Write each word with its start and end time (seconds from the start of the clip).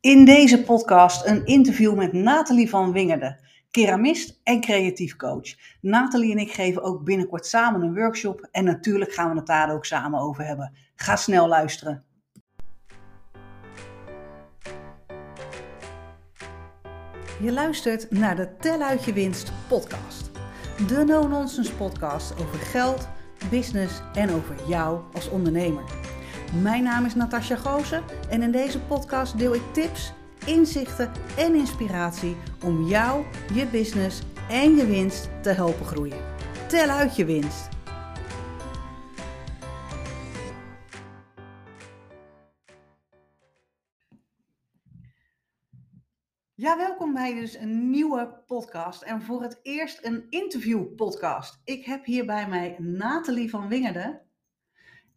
In 0.00 0.24
deze 0.24 0.62
podcast 0.62 1.26
een 1.26 1.46
interview 1.46 1.94
met 1.94 2.12
Nathalie 2.12 2.68
van 2.68 2.92
Wingerden, 2.92 3.38
keramist 3.70 4.40
en 4.42 4.60
creatief 4.60 5.16
coach. 5.16 5.54
Nathalie 5.80 6.32
en 6.32 6.38
ik 6.38 6.52
geven 6.52 6.82
ook 6.82 7.04
binnenkort 7.04 7.46
samen 7.46 7.82
een 7.82 7.94
workshop 7.94 8.48
en 8.50 8.64
natuurlijk 8.64 9.12
gaan 9.12 9.30
we 9.30 9.36
het 9.36 9.46
daar 9.46 9.74
ook 9.74 9.84
samen 9.84 10.20
over 10.20 10.44
hebben. 10.46 10.76
Ga 10.94 11.16
snel 11.16 11.48
luisteren. 11.48 12.04
Je 17.40 17.52
luistert 17.52 18.10
naar 18.10 18.36
de 18.36 18.56
Tel 18.56 18.82
uit 18.82 19.04
je 19.04 19.12
winst 19.12 19.52
podcast. 19.68 20.30
De 20.86 21.04
no-nonsense 21.04 21.74
podcast 21.74 22.32
over 22.32 22.58
geld, 22.58 23.08
business 23.50 24.00
en 24.14 24.30
over 24.30 24.54
jou 24.68 25.00
als 25.12 25.28
ondernemer. 25.28 25.99
Mijn 26.58 26.82
naam 26.82 27.04
is 27.04 27.14
Natasja 27.14 27.56
Goosen 27.56 28.04
en 28.30 28.42
in 28.42 28.50
deze 28.50 28.80
podcast 28.80 29.38
deel 29.38 29.54
ik 29.54 29.62
tips, 29.72 30.12
inzichten 30.46 31.12
en 31.36 31.54
inspiratie 31.54 32.36
om 32.64 32.86
jou, 32.86 33.24
je 33.54 33.66
business 33.66 34.22
en 34.48 34.76
je 34.76 34.86
winst 34.86 35.28
te 35.42 35.50
helpen 35.50 35.86
groeien. 35.86 36.18
Tel 36.68 36.88
uit 36.88 37.16
je 37.16 37.24
winst. 37.24 37.68
Ja, 46.54 46.76
welkom 46.76 47.12
bij 47.14 47.34
dus 47.34 47.54
een 47.54 47.90
nieuwe 47.90 48.42
podcast 48.46 49.02
en 49.02 49.22
voor 49.22 49.42
het 49.42 49.60
eerst 49.62 50.04
een 50.04 50.26
interview 50.28 50.94
podcast. 50.94 51.60
Ik 51.64 51.84
heb 51.84 52.04
hier 52.04 52.26
bij 52.26 52.48
mij 52.48 52.76
Nathalie 52.78 53.50
van 53.50 53.68
Wingerden. 53.68 54.29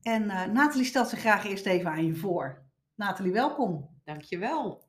En 0.03 0.23
uh, 0.23 0.45
Nathalie 0.45 0.85
stelt 0.85 1.09
zich 1.09 1.19
graag 1.19 1.45
eerst 1.45 1.65
even 1.65 1.91
aan 1.91 2.05
je 2.05 2.15
voor. 2.15 2.61
Nathalie, 2.95 3.31
welkom. 3.31 3.89
Dankjewel. 4.03 4.83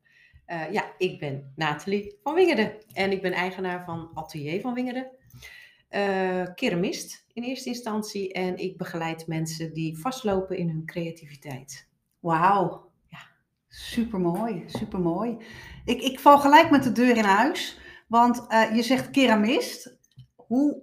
Uh, 0.46 0.72
ja, 0.72 0.84
ik 0.98 1.18
ben 1.18 1.52
Nathalie 1.56 2.18
van 2.22 2.34
Wingerden 2.34 2.72
en 2.92 3.12
ik 3.12 3.22
ben 3.22 3.32
eigenaar 3.32 3.84
van 3.84 4.10
Atelier 4.14 4.60
van 4.60 4.74
Wingerden. 4.74 5.10
Uh, 5.90 6.42
keramist 6.54 7.24
in 7.32 7.42
eerste 7.42 7.68
instantie 7.68 8.32
en 8.32 8.56
ik 8.56 8.76
begeleid 8.76 9.26
mensen 9.26 9.72
die 9.72 9.98
vastlopen 9.98 10.56
in 10.56 10.68
hun 10.68 10.86
creativiteit. 10.86 11.88
Wauw, 12.20 12.90
ja, 13.08 13.18
supermooi, 13.68 14.64
supermooi. 14.66 15.36
Ik, 15.84 16.02
ik 16.02 16.20
val 16.20 16.38
gelijk 16.38 16.70
met 16.70 16.82
de 16.82 16.92
deur 16.92 17.16
in 17.16 17.24
huis, 17.24 17.80
want 18.08 18.46
uh, 18.48 18.76
je 18.76 18.82
zegt 18.82 19.10
keramist. 19.10 19.98
Hoe, 20.34 20.82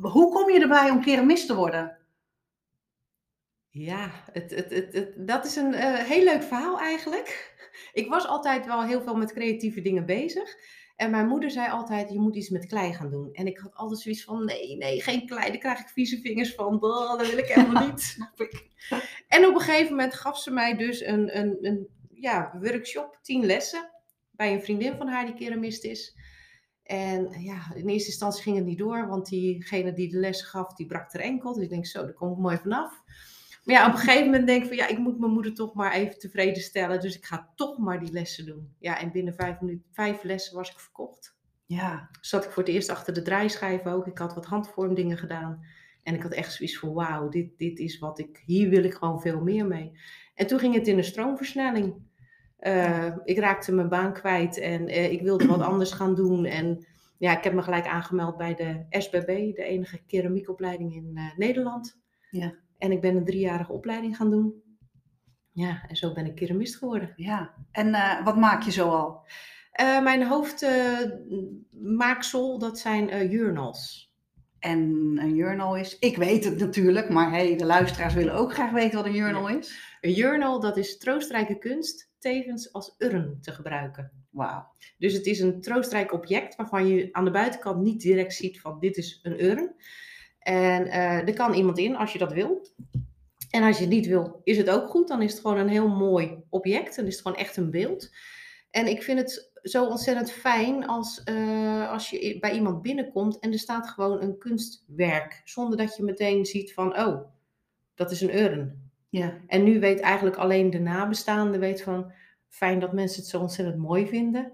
hoe 0.00 0.32
kom 0.32 0.50
je 0.50 0.60
erbij 0.60 0.90
om 0.90 1.02
keramist 1.02 1.46
te 1.46 1.54
worden? 1.54 1.97
Ja, 3.70 4.24
het, 4.32 4.50
het, 4.50 4.70
het, 4.70 4.92
het, 4.92 5.26
dat 5.26 5.44
is 5.44 5.56
een 5.56 5.72
uh, 5.72 5.94
heel 5.94 6.24
leuk 6.24 6.42
verhaal 6.42 6.78
eigenlijk. 6.78 7.56
Ik 7.92 8.08
was 8.08 8.26
altijd 8.26 8.66
wel 8.66 8.82
heel 8.82 9.02
veel 9.02 9.14
met 9.14 9.32
creatieve 9.32 9.80
dingen 9.80 10.06
bezig. 10.06 10.56
En 10.96 11.10
mijn 11.10 11.26
moeder 11.26 11.50
zei 11.50 11.70
altijd, 11.70 12.10
je 12.10 12.20
moet 12.20 12.36
iets 12.36 12.48
met 12.48 12.66
klei 12.66 12.94
gaan 12.94 13.10
doen. 13.10 13.32
En 13.32 13.46
ik 13.46 13.58
had 13.58 13.74
altijd 13.74 14.00
zoiets 14.00 14.24
van, 14.24 14.44
nee, 14.44 14.76
nee, 14.76 15.02
geen 15.02 15.26
klei. 15.26 15.48
Daar 15.48 15.58
krijg 15.58 15.78
ik 15.78 15.88
vieze 15.88 16.20
vingers 16.20 16.54
van. 16.54 16.78
dat 16.80 17.28
wil 17.28 17.38
ik 17.38 17.46
helemaal 17.46 17.86
niet, 17.86 18.00
snap 18.14 18.40
ik. 18.40 18.66
En 19.28 19.46
op 19.46 19.54
een 19.54 19.60
gegeven 19.60 19.90
moment 19.90 20.14
gaf 20.14 20.38
ze 20.38 20.50
mij 20.50 20.76
dus 20.76 21.00
een, 21.00 21.38
een, 21.38 21.58
een 21.60 21.88
ja, 22.10 22.58
workshop, 22.60 23.18
tien 23.22 23.46
lessen. 23.46 23.90
Bij 24.30 24.52
een 24.52 24.62
vriendin 24.62 24.96
van 24.96 25.08
haar 25.08 25.26
die 25.26 25.34
keramist 25.34 25.84
is. 25.84 26.16
En 26.82 27.42
ja, 27.42 27.74
in 27.74 27.88
eerste 27.88 28.08
instantie 28.08 28.42
ging 28.42 28.56
het 28.56 28.64
niet 28.64 28.78
door. 28.78 29.08
Want 29.08 29.28
diegene 29.28 29.92
die 29.92 30.08
de 30.08 30.18
les 30.18 30.42
gaf, 30.42 30.74
die 30.74 30.86
brak 30.86 31.14
er 31.14 31.20
enkel. 31.20 31.52
Dus 31.52 31.62
ik 31.62 31.70
denk, 31.70 31.86
zo, 31.86 32.02
daar 32.02 32.12
kom 32.12 32.32
ik 32.32 32.38
mooi 32.38 32.56
vanaf. 32.56 33.02
Maar 33.68 33.76
ja, 33.76 33.86
op 33.86 33.92
een 33.92 33.98
gegeven 33.98 34.24
moment 34.24 34.46
denk 34.46 34.62
ik 34.62 34.68
van 34.68 34.76
ja, 34.76 34.88
ik 34.88 34.98
moet 34.98 35.18
mijn 35.18 35.32
moeder 35.32 35.54
toch 35.54 35.74
maar 35.74 35.92
even 35.92 36.18
tevreden 36.18 36.62
stellen. 36.62 37.00
Dus 37.00 37.16
ik 37.16 37.24
ga 37.24 37.52
toch 37.54 37.78
maar 37.78 38.00
die 38.00 38.12
lessen 38.12 38.46
doen. 38.46 38.74
Ja, 38.78 39.00
en 39.00 39.12
binnen 39.12 39.34
vijf, 39.34 39.60
minuten, 39.60 39.84
vijf 39.92 40.22
lessen 40.22 40.56
was 40.56 40.70
ik 40.70 40.78
verkocht. 40.78 41.36
Ja. 41.66 42.08
Zat 42.20 42.44
ik 42.44 42.50
voor 42.50 42.62
het 42.62 42.72
eerst 42.72 42.90
achter 42.90 43.14
de 43.14 43.22
draaischijf 43.22 43.86
ook. 43.86 44.06
Ik 44.06 44.18
had 44.18 44.34
wat 44.34 44.44
handvormdingen 44.44 45.18
gedaan. 45.18 45.64
En 46.02 46.14
ik 46.14 46.22
had 46.22 46.32
echt 46.32 46.52
zoiets 46.52 46.78
van 46.78 46.92
wauw, 46.92 47.28
dit, 47.28 47.58
dit 47.58 47.78
is 47.78 47.98
wat 47.98 48.18
ik, 48.18 48.42
hier 48.44 48.68
wil 48.68 48.84
ik 48.84 48.94
gewoon 48.94 49.20
veel 49.20 49.40
meer 49.40 49.66
mee. 49.66 49.92
En 50.34 50.46
toen 50.46 50.58
ging 50.58 50.74
het 50.74 50.86
in 50.86 50.98
een 50.98 51.04
stroomversnelling. 51.04 51.94
Uh, 52.60 53.16
ik 53.24 53.38
raakte 53.38 53.72
mijn 53.72 53.88
baan 53.88 54.12
kwijt 54.12 54.58
en 54.58 54.88
uh, 54.88 55.12
ik 55.12 55.22
wilde 55.22 55.46
wat 55.46 55.60
anders 55.60 55.92
gaan 55.92 56.14
doen. 56.14 56.44
En 56.44 56.86
ja, 57.18 57.36
ik 57.36 57.44
heb 57.44 57.52
me 57.52 57.62
gelijk 57.62 57.86
aangemeld 57.86 58.36
bij 58.36 58.54
de 58.54 58.86
SBB, 58.90 59.54
de 59.54 59.64
enige 59.64 60.00
keramiekopleiding 60.06 60.94
in 60.94 61.10
uh, 61.14 61.36
Nederland. 61.36 61.98
Ja. 62.30 62.54
En 62.78 62.92
ik 62.92 63.00
ben 63.00 63.16
een 63.16 63.24
driejarige 63.24 63.72
opleiding 63.72 64.16
gaan 64.16 64.30
doen. 64.30 64.62
Ja, 65.52 65.84
en 65.88 65.96
zo 65.96 66.12
ben 66.12 66.26
ik 66.26 66.34
keramist 66.34 66.76
geworden. 66.76 67.12
Ja, 67.16 67.54
en 67.72 67.88
uh, 67.88 68.24
wat 68.24 68.36
maak 68.36 68.62
je 68.62 68.70
zo 68.70 68.88
al? 68.88 69.26
Uh, 69.80 70.02
mijn 70.02 70.26
hoofdmaaksel, 70.26 72.54
uh, 72.54 72.60
dat 72.60 72.78
zijn 72.78 73.30
journals. 73.30 74.12
En 74.58 74.78
een 75.20 75.34
journal 75.34 75.76
is, 75.76 75.98
ik 75.98 76.16
weet 76.16 76.44
het 76.44 76.58
natuurlijk, 76.58 77.08
maar 77.08 77.30
hey, 77.30 77.56
de 77.56 77.64
luisteraars 77.64 78.14
willen 78.14 78.34
ook 78.34 78.52
graag 78.52 78.70
weten 78.70 78.96
wat 78.96 79.06
een 79.06 79.14
journal 79.14 79.48
ja. 79.48 79.58
is. 79.58 79.96
Een 80.00 80.12
journal, 80.12 80.60
dat 80.60 80.76
is 80.76 80.98
troostrijke 80.98 81.58
kunst, 81.58 82.10
tevens 82.18 82.72
als 82.72 82.94
urn 82.98 83.38
te 83.40 83.52
gebruiken. 83.52 84.12
Wauw. 84.30 84.66
Dus 84.98 85.12
het 85.12 85.26
is 85.26 85.40
een 85.40 85.60
troostrijk 85.60 86.12
object 86.12 86.56
waarvan 86.56 86.86
je 86.86 87.08
aan 87.12 87.24
de 87.24 87.30
buitenkant 87.30 87.82
niet 87.82 88.00
direct 88.00 88.34
ziet 88.34 88.60
van 88.60 88.78
dit 88.78 88.96
is 88.96 89.20
een 89.22 89.44
urn. 89.44 89.74
En 90.48 90.86
uh, 90.86 91.28
er 91.28 91.34
kan 91.34 91.54
iemand 91.54 91.78
in 91.78 91.96
als 91.96 92.12
je 92.12 92.18
dat 92.18 92.32
wil. 92.32 92.66
En 93.50 93.62
als 93.62 93.76
je 93.76 93.84
het 93.84 93.92
niet 93.92 94.06
wil, 94.06 94.40
is 94.44 94.56
het 94.56 94.70
ook 94.70 94.88
goed. 94.88 95.08
Dan 95.08 95.22
is 95.22 95.32
het 95.32 95.40
gewoon 95.40 95.58
een 95.58 95.68
heel 95.68 95.88
mooi 95.88 96.42
object. 96.48 96.96
Dan 96.96 97.06
is 97.06 97.12
het 97.12 97.22
gewoon 97.22 97.38
echt 97.38 97.56
een 97.56 97.70
beeld. 97.70 98.14
En 98.70 98.86
ik 98.86 99.02
vind 99.02 99.18
het 99.18 99.50
zo 99.62 99.86
ontzettend 99.86 100.30
fijn 100.30 100.86
als, 100.86 101.22
uh, 101.30 101.90
als 101.90 102.10
je 102.10 102.38
bij 102.40 102.52
iemand 102.52 102.82
binnenkomt 102.82 103.38
en 103.38 103.52
er 103.52 103.58
staat 103.58 103.88
gewoon 103.88 104.22
een 104.22 104.38
kunstwerk. 104.38 105.40
Zonder 105.44 105.78
dat 105.78 105.96
je 105.96 106.02
meteen 106.02 106.46
ziet 106.46 106.74
van, 106.74 106.98
oh, 106.98 107.20
dat 107.94 108.10
is 108.10 108.20
een 108.20 108.36
urn. 108.36 108.90
Ja. 109.08 109.40
En 109.46 109.64
nu 109.64 109.80
weet 109.80 110.00
eigenlijk 110.00 110.36
alleen 110.36 110.70
de 110.70 110.80
nabestaande 110.80 111.58
weet 111.58 111.82
van, 111.82 112.12
fijn 112.48 112.80
dat 112.80 112.92
mensen 112.92 113.20
het 113.20 113.30
zo 113.30 113.40
ontzettend 113.40 113.78
mooi 113.78 114.06
vinden. 114.06 114.52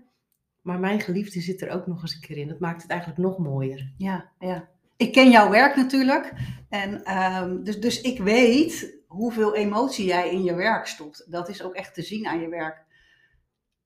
Maar 0.61 0.78
mijn 0.78 1.00
geliefde 1.00 1.41
zit 1.41 1.62
er 1.62 1.71
ook 1.71 1.87
nog 1.87 2.03
eens 2.03 2.15
een 2.15 2.21
keer 2.21 2.37
in. 2.37 2.49
Dat 2.49 2.61
maakt 2.61 2.82
het 2.82 2.91
eigenlijk 2.91 3.21
nog 3.21 3.38
mooier. 3.38 3.93
Ja, 3.97 4.32
ja 4.38 4.72
ik 5.04 5.12
ken 5.12 5.31
jouw 5.31 5.50
werk 5.50 5.76
natuurlijk. 5.76 6.32
En, 6.69 7.19
um, 7.19 7.65
dus, 7.65 7.81
dus 7.81 8.00
ik 8.00 8.19
weet 8.19 9.03
hoeveel 9.06 9.54
emotie 9.54 10.06
jij 10.06 10.31
in 10.31 10.44
je 10.44 10.54
werk 10.54 10.87
stopt. 10.87 11.32
Dat 11.32 11.48
is 11.48 11.62
ook 11.62 11.75
echt 11.75 11.94
te 11.94 12.03
zien 12.03 12.26
aan 12.26 12.41
je 12.41 12.48
werk. 12.48 12.84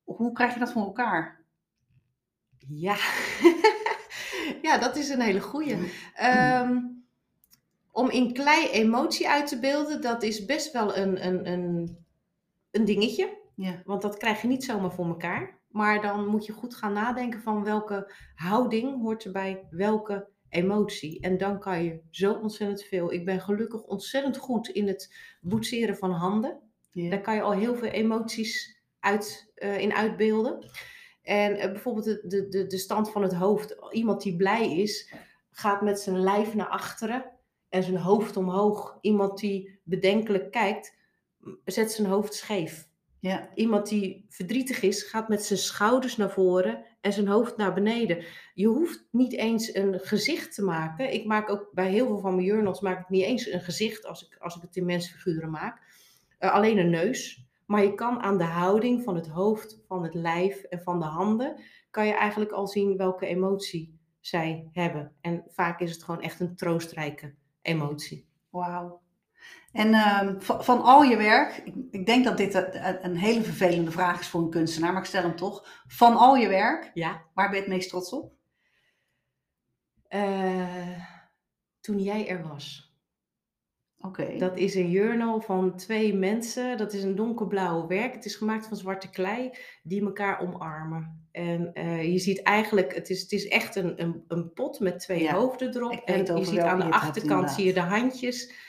Hoe 0.05 0.33
krijg 0.33 0.53
je 0.53 0.59
dat 0.59 0.73
voor 0.73 0.83
elkaar? 0.83 1.45
Ja, 2.69 2.97
ja 4.67 4.79
dat 4.79 4.97
is 4.97 5.09
een 5.09 5.21
hele 5.21 5.41
goeie. 5.41 5.77
Um, 6.23 7.05
om 7.93 8.11
in 8.11 8.33
klei 8.33 8.69
emotie 8.69 9.29
uit 9.29 9.47
te 9.47 9.59
beelden, 9.59 10.01
dat 10.01 10.23
is 10.23 10.45
best 10.45 10.73
wel 10.73 10.97
een, 10.97 11.27
een, 11.27 11.53
een, 11.53 11.99
een 12.71 12.85
dingetje. 12.85 13.39
Ja. 13.55 13.83
Want 13.85 14.03
dat 14.03 14.17
krijg 14.17 14.43
je 14.43 14.49
niet 14.49 14.65
zomaar 14.65 14.93
voor 14.93 15.07
elkaar. 15.07 15.59
Maar 15.69 16.01
dan 16.01 16.27
moet 16.27 16.47
je 16.47 16.53
goed 16.53 16.75
gaan 16.75 16.93
nadenken 16.93 17.43
van 17.43 17.65
welke 17.65 18.13
houding 18.35 19.01
hoort 19.01 19.25
er 19.25 19.33
bij 19.33 19.67
welke 19.71 20.29
emotie. 20.51 21.21
En 21.21 21.39
dan 21.39 21.61
kan 21.61 21.85
je 21.85 22.01
zo 22.11 22.33
ontzettend 22.33 22.83
veel. 22.83 23.13
Ik 23.13 23.25
ben 23.25 23.41
gelukkig 23.41 23.83
ontzettend 23.83 24.37
goed 24.37 24.69
in 24.69 24.87
het 24.87 25.15
boetseren 25.41 25.97
van 25.97 26.11
handen. 26.11 26.61
Ja. 26.91 27.11
Daar 27.11 27.21
kan 27.21 27.35
je 27.35 27.43
al 27.43 27.53
heel 27.53 27.77
veel 27.77 27.91
emoties 27.91 28.81
uit, 29.01 29.53
uh, 29.57 29.79
in 29.79 29.95
uitbeelden. 29.95 30.71
En 31.23 31.57
uh, 31.57 31.65
bijvoorbeeld 31.65 32.05
de, 32.05 32.47
de, 32.49 32.67
de 32.67 32.79
stand 32.79 33.11
van 33.11 33.23
het 33.23 33.35
hoofd. 33.35 33.77
Iemand 33.91 34.23
die 34.23 34.37
blij 34.37 34.77
is, 34.77 35.13
gaat 35.51 35.83
met 35.83 36.01
zijn 36.01 36.21
lijf 36.21 36.55
naar 36.55 36.69
achteren 36.69 37.33
en 37.69 37.83
zijn 37.83 37.97
hoofd 37.97 38.37
omhoog. 38.37 38.99
Iemand 39.01 39.39
die 39.39 39.81
bedenkelijk 39.83 40.51
kijkt, 40.51 40.97
zet 41.65 41.93
zijn 41.93 42.09
hoofd 42.09 42.35
scheef. 42.35 42.89
Ja. 43.21 43.51
Iemand 43.55 43.89
die 43.89 44.27
verdrietig 44.29 44.83
is, 44.83 45.03
gaat 45.03 45.29
met 45.29 45.45
zijn 45.45 45.59
schouders 45.59 46.17
naar 46.17 46.31
voren 46.31 46.85
en 47.09 47.15
zijn 47.15 47.29
hoofd 47.29 47.57
naar 47.57 47.75
beneden. 47.75 48.25
Je 48.55 48.67
hoeft 48.67 49.09
niet 49.11 49.33
eens 49.33 49.75
een 49.75 50.01
gezicht 50.01 50.55
te 50.55 50.63
maken. 50.63 51.13
Ik 51.13 51.25
maak 51.25 51.51
ook 51.51 51.71
bij 51.73 51.91
heel 51.91 52.07
veel 52.07 52.19
van 52.19 52.35
mijn 52.35 52.47
journals 52.47 52.81
maak 52.81 53.01
ik 53.01 53.09
niet 53.09 53.23
eens 53.23 53.53
een 53.53 53.61
gezicht 53.61 54.07
als 54.07 54.27
ik, 54.27 54.37
als 54.39 54.57
ik 54.57 54.63
het 54.63 54.77
in 54.77 54.85
mensfiguren 54.85 55.51
maak. 55.51 55.83
Uh, 56.41 56.53
alleen 56.53 56.79
een 56.79 56.91
neus. 56.91 57.47
Maar 57.67 57.83
je 57.83 57.95
kan 57.95 58.21
aan 58.21 58.39
de 58.39 58.45
houding 58.45 59.03
van 59.03 59.15
het 59.15 59.29
hoofd, 59.29 59.81
van 59.87 60.03
het 60.03 60.15
lijf 60.15 60.63
en 60.63 60.83
van 60.83 60.99
de 60.99 61.05
handen, 61.05 61.61
kan 61.91 62.07
je 62.07 62.13
eigenlijk 62.13 62.53
al 62.53 62.67
zien 62.67 62.97
welke 62.97 63.27
emotie 63.27 63.99
zij 64.21 64.69
hebben. 64.73 65.13
En 65.21 65.45
vaak 65.47 65.81
is 65.81 65.91
het 65.91 66.03
gewoon 66.03 66.23
echt 66.23 66.41
een 66.41 66.57
troostrijke 66.57 67.35
emotie. 67.63 68.27
Wauw. 68.51 69.01
En 69.73 69.89
uh, 69.89 70.29
van, 70.39 70.65
van, 70.65 70.83
al 70.83 71.03
je 71.03 71.17
werk, 71.17 71.63
ik, 71.65 71.75
ik 71.91 72.07
denk 72.07 72.25
dat 72.25 72.37
dit 72.37 72.55
een, 72.55 73.05
een, 73.05 73.17
hele 73.17 73.43
vervelende 73.43 73.91
vraag 73.91 74.21
is 74.21 74.29
voor 74.29 74.41
een 74.41 74.51
kunstenaar, 74.51 74.93
maar 74.93 75.03
ik 75.03 75.09
stel 75.09 75.23
hem 75.23 75.37
toch. 75.37 75.83
Van 75.87 76.17
al 76.17 76.37
je 76.37 76.49
werk, 76.49 76.91
ja. 76.95 77.23
waar 77.35 77.49
ben 77.49 77.57
je 77.57 77.65
het 77.65 77.73
meest 77.73 77.89
trots 77.89 78.13
op? 78.13 78.33
Uh, 80.11 80.99
toen 81.81 81.99
jij 81.99 82.29
er 82.29 82.49
was. 82.49 82.89
Oké. 84.01 84.39
Dat 84.39 84.57
is 84.57 84.75
een 84.75 84.91
journal 84.91 85.41
van 85.41 85.77
twee 85.77 86.15
mensen. 86.15 86.77
Dat 86.77 86.93
is 86.93 87.03
een 87.03 87.15
donkerblauwe 87.15 87.87
werk. 87.87 88.15
Het 88.15 88.25
is 88.25 88.35
gemaakt 88.35 88.67
van 88.67 88.77
zwarte 88.77 89.11
klei 89.11 89.51
die 89.83 90.05
elkaar 90.05 90.41
omarmen. 90.41 91.29
En 91.33 91.73
eh, 91.73 92.13
je 92.13 92.19
ziet 92.19 92.43
eigenlijk, 92.43 92.95
het 92.95 93.11
is, 93.11 93.21
het 93.21 93.33
is 93.33 93.49
echt 93.49 93.77
een, 93.77 94.03
een, 94.03 94.25
een 94.29 94.53
pot 94.53 94.81
met 94.81 94.99
twee 94.99 95.23
Ja, 95.23 95.35
hoofden 95.35 95.77
erop. 95.77 96.03
En 96.05 96.37
je 96.37 96.45
ziet 96.45 96.59
aan 96.59 96.79
de 96.79 96.91
achterkant 96.91 97.51
zie 97.51 97.67
je 97.67 97.73
de 97.73 97.81
handjes. 97.81 98.67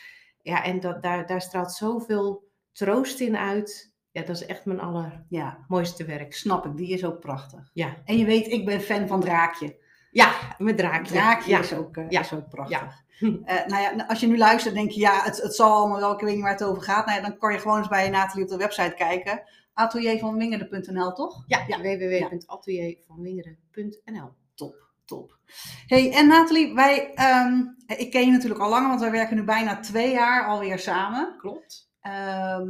Ja, 0.49 0.63
en 0.63 0.79
dat, 0.79 1.03
daar, 1.03 1.25
daar 1.27 1.41
straalt 1.41 1.71
zoveel 1.71 2.43
troost 2.71 3.19
in 3.19 3.37
uit. 3.37 3.93
Ja, 4.11 4.21
dat 4.21 4.35
is 4.35 4.45
echt 4.45 4.65
mijn 4.65 4.79
allermooiste 4.79 6.03
Ja, 6.03 6.09
werk. 6.17 6.33
snap 6.33 6.65
ik. 6.65 6.77
Die 6.77 6.89
is 6.93 7.05
ook 7.05 7.19
prachtig. 7.19 7.69
Ja, 7.73 7.95
En 8.05 8.17
je 8.17 8.25
weet, 8.25 8.47
ik 8.47 8.65
ben 8.65 8.81
fan 8.81 9.07
van 9.07 9.19
Draakje. 9.21 9.77
ja 10.11 10.31
met 10.57 10.77
draakje. 10.77 11.13
Draakje 11.13 11.49
ja. 11.49 11.59
is, 11.59 11.73
ook, 11.73 11.97
eh, 11.97 12.09
Ja. 12.09 12.19
is 12.19 12.33
ook 12.33 12.49
prachtig. 12.49 12.79
Ja. 12.79 13.07
Eh, 13.45 13.65
nou 13.67 13.81
ja, 13.81 14.05
als 14.07 14.19
je 14.19 14.27
nu 14.27 14.37
luistert, 14.37 14.73
denk 14.75 14.91
je, 14.91 14.99
ja, 14.99 15.23
het, 15.23 15.41
het 15.41 15.55
zal 15.55 15.71
allemaal 15.73 15.99
wel, 15.99 16.13
ik 16.13 16.19
weet 16.19 16.33
niet 16.33 16.43
waar 16.43 16.51
het 16.51 16.63
over 16.63 16.83
gaat. 16.83 17.05
Nou 17.05 17.17
ja, 17.21 17.27
dan 17.27 17.37
kan 17.37 17.53
je 17.53 17.59
gewoon 17.59 17.77
eens 17.77 17.87
bij 17.87 18.09
Nathalie 18.09 18.43
op 18.43 18.49
de 18.49 18.57
website 18.57 18.93
kijken. 18.97 19.41
Ateliervanwingerde.nl, 19.73 21.13
toch? 21.13 21.43
Ja, 21.47 21.63
Ja. 21.67 21.77
www.ateliervanwingeren.nl 21.81 24.29
Top, 24.55 24.88
top. 25.09 25.37
Hey, 25.87 26.13
en 26.13 26.27
Nathalie, 26.27 26.73
wij, 26.73 27.13
ehm, 27.13 27.63
ik 27.85 28.11
ken 28.11 28.25
je 28.25 28.31
natuurlijk 28.31 28.61
al 28.61 28.69
langer, 28.69 28.89
want 28.89 29.01
wij 29.01 29.11
werken 29.11 29.35
nu 29.35 29.43
bijna 29.43 29.79
twee 29.79 30.11
jaar 30.11 30.45
alweer 30.45 30.79
samen. 30.79 31.35
Klopt. 31.37 31.91
Ehm, 32.01 32.69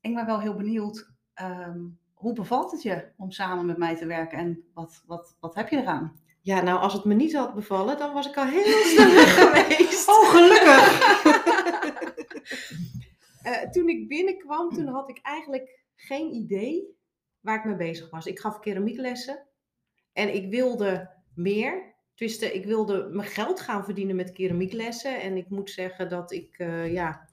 ik 0.00 0.14
ben 0.14 0.26
wel 0.26 0.40
heel 0.40 0.54
benieuwd, 0.54 1.10
ehm, 1.34 1.78
hoe 2.14 2.32
bevalt 2.32 2.70
het 2.70 2.82
je 2.82 3.12
om 3.16 3.30
samen 3.30 3.66
met 3.66 3.76
mij 3.76 3.96
te 3.96 4.06
werken 4.06 4.38
en 4.38 4.64
wat, 4.74 5.02
wat, 5.06 5.36
wat 5.40 5.54
heb 5.54 5.68
je 5.68 5.76
eraan? 5.76 6.20
Ja, 6.42 6.62
nou, 6.62 6.80
als 6.80 6.92
het 6.92 7.04
me 7.04 7.14
niet 7.14 7.34
had 7.34 7.54
bevallen, 7.54 7.98
dan 7.98 8.12
was 8.12 8.28
ik 8.28 8.36
al 8.36 8.44
heel 8.44 8.84
snel 8.94 9.14
weg 9.14 9.34
geweest. 9.34 10.08
Oh, 10.08 10.30
gelukkig! 10.30 10.84
Eh, 13.46 13.70
toen 13.70 13.88
ik 13.88 14.08
binnenkwam, 14.08 14.70
toen 14.70 14.86
had 14.86 15.08
ik 15.08 15.18
eigenlijk 15.22 15.84
geen 15.94 16.34
idee 16.34 16.96
waar 17.40 17.58
ik 17.58 17.64
mee 17.64 17.76
bezig 17.76 18.10
was. 18.10 18.26
Ik 18.26 18.38
gaf 18.38 18.60
keramieklessen 18.60 19.46
en 20.12 20.34
ik 20.34 20.50
wilde 20.50 21.15
meer. 21.36 21.94
Dus 22.16 22.38
ik 22.38 22.64
wilde 22.64 23.08
mijn 23.12 23.28
geld 23.28 23.60
gaan 23.60 23.84
verdienen 23.84 24.16
met 24.16 24.32
keramieklessen. 24.32 25.20
En 25.20 25.36
ik 25.36 25.50
moet 25.50 25.70
zeggen 25.70 26.08
dat 26.08 26.32
ik, 26.32 26.58
eh, 26.58 26.92
ja, 26.92 27.28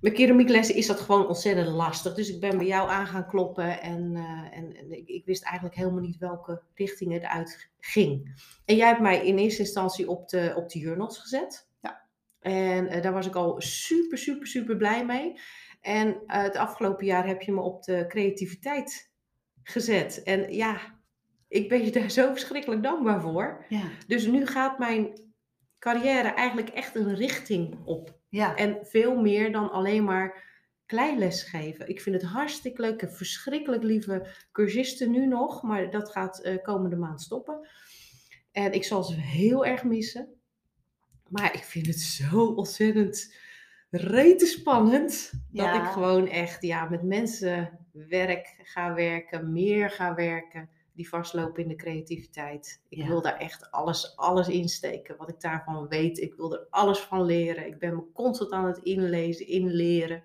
met 0.00 0.12
keramieklessen 0.12 0.74
is 0.74 0.86
dat 0.86 1.00
gewoon 1.00 1.26
ontzettend 1.26 1.68
lastig. 1.68 2.14
Dus 2.14 2.34
ik 2.34 2.40
ben 2.40 2.58
bij 2.58 2.66
jou 2.66 2.90
aan 2.90 3.06
gaan 3.06 3.26
kloppen 3.26 3.80
en, 3.80 4.16
eh, 4.16 4.58
en, 4.58 4.76
en 4.76 4.92
ik, 4.92 5.08
ik 5.08 5.24
wist 5.24 5.42
eigenlijk 5.42 5.74
helemaal 5.74 6.00
niet 6.00 6.18
welke 6.18 6.62
richting 6.74 7.12
het 7.12 7.24
uit 7.24 7.70
ging. 7.78 8.42
En 8.64 8.76
jij 8.76 8.88
hebt 8.88 9.00
mij 9.00 9.26
in 9.26 9.38
eerste 9.38 9.62
instantie 9.62 10.08
op 10.08 10.28
de, 10.28 10.52
op 10.56 10.68
de 10.68 10.78
journals 10.78 11.18
gezet. 11.18 11.68
Ja. 11.80 12.08
En 12.40 12.86
eh, 12.86 13.02
daar 13.02 13.12
was 13.12 13.26
ik 13.26 13.34
al 13.34 13.60
super, 13.60 14.18
super, 14.18 14.46
super 14.46 14.76
blij 14.76 15.06
mee. 15.06 15.40
En 15.80 16.22
het 16.26 16.56
afgelopen 16.56 17.06
jaar 17.06 17.26
heb 17.26 17.42
je 17.42 17.52
me 17.52 17.60
op 17.60 17.82
de 17.82 18.04
creativiteit 18.08 19.12
gezet. 19.62 20.22
En 20.22 20.54
ja, 20.54 20.97
ik 21.48 21.68
ben 21.68 21.84
je 21.84 21.90
daar 21.90 22.10
zo 22.10 22.30
verschrikkelijk 22.30 22.82
dankbaar 22.82 23.20
voor. 23.20 23.64
Ja, 23.68 23.82
Dus 24.06 24.26
nu 24.26 24.46
gaat 24.46 24.78
mijn 24.78 25.20
carrière 25.78 26.28
eigenlijk 26.28 26.68
echt 26.68 26.94
een 26.94 27.14
richting 27.14 27.78
op. 27.84 28.18
ja. 28.28 28.56
En 28.56 28.78
veel 28.82 29.20
meer 29.20 29.52
dan 29.52 29.70
alleen 29.70 30.04
maar 30.04 30.46
kleiles 30.86 31.42
geven. 31.42 31.88
Ik 31.88 32.00
vind 32.00 32.22
het 32.22 32.30
hartstikke 32.30 32.80
leuk. 32.80 32.94
Ik 32.94 33.00
heb 33.00 33.12
verschrikkelijk 33.12 33.82
lieve 33.82 34.26
cursisten 34.52 35.10
nu 35.10 35.26
nog. 35.26 35.62
Maar 35.62 35.90
dat 35.90 36.10
gaat 36.10 36.40
eh, 36.42 36.62
komende 36.62 36.96
maand 36.96 37.22
stoppen. 37.22 37.68
En 38.52 38.72
ik 38.72 38.84
zal 38.84 39.02
ze 39.02 39.14
heel 39.14 39.66
erg 39.66 39.84
missen. 39.84 40.28
Maar 41.28 41.54
ik 41.54 41.62
vind 41.62 41.86
het 41.86 41.98
zo 42.00 42.44
ontzettend 42.46 43.34
rete 43.90 44.46
spannend. 44.46 45.32
Dat 45.50 45.74
ik 45.74 45.84
gewoon 45.84 46.28
echt 46.28 46.62
ja, 46.62 46.88
met 46.88 47.02
mensen 47.02 47.86
werk 47.92 48.54
ga 48.62 48.94
werken. 48.94 49.52
Meer 49.52 49.90
ga 49.90 50.14
werken. 50.14 50.70
Die 50.98 51.08
vastlopen 51.08 51.62
in 51.62 51.68
de 51.68 51.76
creativiteit. 51.76 52.80
Ik 52.88 52.98
Ja. 52.98 53.06
wil 53.06 53.22
daar 53.22 53.36
echt 53.36 53.70
alles, 53.70 54.16
alles 54.16 54.48
insteken. 54.48 55.16
Wat 55.16 55.28
ik 55.28 55.40
daarvan 55.40 55.88
weet. 55.88 56.18
Ik 56.18 56.34
wil 56.34 56.52
er 56.52 56.66
alles 56.70 56.98
van 56.98 57.24
leren. 57.24 57.66
Ik 57.66 57.78
ben 57.78 57.94
me 57.94 58.02
constant 58.12 58.50
aan 58.50 58.66
het 58.66 58.78
inlezen, 58.78 59.46
inleren. 59.46 60.22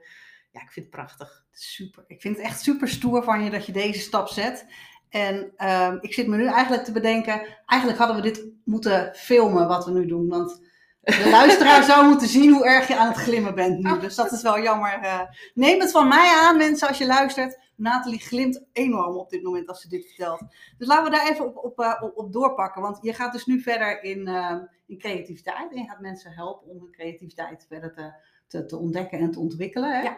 Ja, 0.52 0.62
ik 0.62 0.72
vind 0.72 0.86
het 0.86 0.96
prachtig. 0.96 1.46
Super. 1.52 2.04
Ik 2.08 2.22
vind 2.22 2.38
het 2.38 2.46
echt 2.46 2.62
super 2.62 2.88
stoer 2.88 3.24
van 3.24 3.44
je 3.44 3.50
dat 3.50 3.66
je 3.66 3.72
deze 3.72 4.00
stap 4.00 4.28
zet. 4.28 4.66
En 5.10 5.54
ehm, 5.56 5.98
ik 6.02 6.14
zit 6.14 6.28
me 6.28 6.38
nu 6.38 6.46
eigenlijk 6.48 6.84
te 6.84 6.92
bedenken, 6.92 7.42
eigenlijk 7.66 8.00
hadden 8.00 8.16
we 8.16 8.22
dit 8.22 8.46
moeten 8.66 9.16
filmen 9.16 9.68
wat 9.68 9.86
we 9.86 9.92
nu 9.92 10.06
doen. 10.06 10.28
Want 10.28 10.62
de 11.04 11.30
luisteraar 11.30 11.84
zou 11.84 12.08
moeten 12.08 12.28
zien 12.28 12.54
hoe 12.54 12.66
erg 12.66 12.88
je 12.88 12.98
aan 12.98 13.08
het 13.08 13.18
glimmen 13.18 13.56
bent 13.56 13.80
nu. 13.84 14.00
Dus 14.00 14.16
dat 14.16 14.32
is 14.32 14.42
wel 14.42 14.60
jammer. 14.62 14.94
eh. 15.02 15.20
neem 15.54 15.80
het 15.80 15.92
van 15.92 16.08
mij 16.08 16.34
aan, 16.42 16.58
mensen, 16.58 16.88
als 16.88 16.98
je 16.98 17.06
luistert. 17.06 17.62
Nathalie 17.76 18.20
glimt 18.20 18.64
enorm 18.74 19.16
op 19.16 19.30
dit 19.30 19.44
moment 19.44 19.68
als 19.68 19.82
ze 19.82 19.90
dit 19.90 20.06
vertelt. 20.08 20.42
Dus 20.78 20.88
laten 20.88 21.04
we 21.04 21.10
daar 21.18 21.30
even 21.30 21.46
op, 21.46 21.58
op, 21.64 21.80
eh, 21.80 22.02
op, 22.02 22.18
op 22.18 22.34
doorpakken. 22.34 22.82
Want 22.82 22.98
je 23.02 23.14
gaat 23.14 23.32
dus 23.32 23.46
nu 23.46 23.62
verder 23.62 24.04
in, 24.04 24.28
ehm, 24.28 24.60
in 24.88 24.98
creativiteit. 24.98 25.72
En 25.72 25.78
je 25.78 25.88
gaat 25.88 26.00
mensen 26.00 26.32
helpen 26.32 26.68
om 26.68 26.80
hun 26.82 26.92
creativiteit 26.92 27.66
verder 27.68 27.94
te, 27.94 28.14
te, 28.48 28.66
te 28.66 28.78
ontdekken 28.78 29.20
en 29.20 29.32
te 29.32 29.40
ontwikkelen. 29.40 29.96
Hè? 29.96 30.02
Ja. 30.02 30.18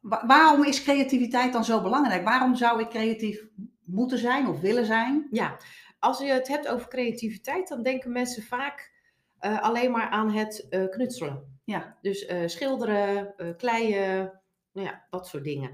Wa- 0.00 0.26
waarom 0.26 0.64
is 0.64 0.82
creativiteit 0.82 1.52
dan 1.52 1.64
zo 1.64 1.82
belangrijk? 1.82 2.24
Waarom 2.24 2.54
zou 2.56 2.80
ik 2.80 2.88
creatief 2.88 3.44
moeten 3.84 4.18
zijn 4.18 4.46
of 4.46 4.60
willen 4.60 4.86
zijn? 4.86 5.26
Ja, 5.30 5.56
als 5.98 6.18
je 6.18 6.26
het 6.26 6.48
hebt 6.48 6.68
over 6.68 6.88
creativiteit, 6.88 7.68
dan 7.68 7.82
denken 7.82 8.12
mensen 8.12 8.42
vaak 8.42 8.94
eh, 9.38 9.62
alleen 9.62 9.90
maar 9.90 10.08
aan 10.08 10.30
het 10.30 10.66
eh, 10.70 10.88
knutselen. 10.88 11.60
Ja. 11.64 11.96
Dus 12.02 12.26
eh, 12.26 12.42
schilderen, 12.46 13.34
kleien, 13.56 14.32
nou 14.72 14.86
ja, 14.86 15.06
dat 15.10 15.26
soort 15.26 15.44
dingen. 15.44 15.70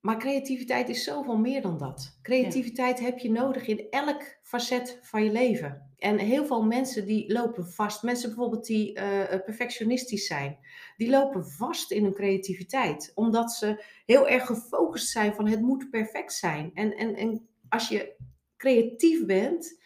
Maar 0.00 0.18
creativiteit 0.18 0.88
is 0.88 1.04
zoveel 1.04 1.36
meer 1.36 1.62
dan 1.62 1.78
dat. 1.78 2.18
Creativiteit 2.22 3.00
heb 3.00 3.18
je 3.18 3.30
nodig 3.30 3.66
in 3.66 3.86
elk 3.90 4.38
facet 4.42 4.98
van 5.02 5.24
je 5.24 5.32
leven. 5.32 5.90
En 5.98 6.18
heel 6.18 6.46
veel 6.46 6.62
mensen 6.62 7.06
die 7.06 7.32
lopen 7.32 7.66
vast. 7.66 8.02
Mensen 8.02 8.28
bijvoorbeeld 8.28 8.66
die 8.66 8.92
perfectionistisch 9.44 10.26
zijn. 10.26 10.58
Die 10.96 11.10
lopen 11.10 11.46
vast 11.46 11.90
in 11.90 12.04
hun 12.04 12.14
creativiteit. 12.14 13.12
Omdat 13.14 13.52
ze 13.52 13.84
heel 14.06 14.28
erg 14.28 14.46
gefocust 14.46 15.08
zijn 15.08 15.34
van 15.34 15.48
het 15.48 15.60
moet 15.60 15.90
perfect 15.90 16.32
zijn. 16.32 16.70
En, 16.74 16.96
en, 16.96 17.14
en 17.16 17.48
als 17.68 17.88
je 17.88 18.14
creatief 18.56 19.26
bent, 19.26 19.80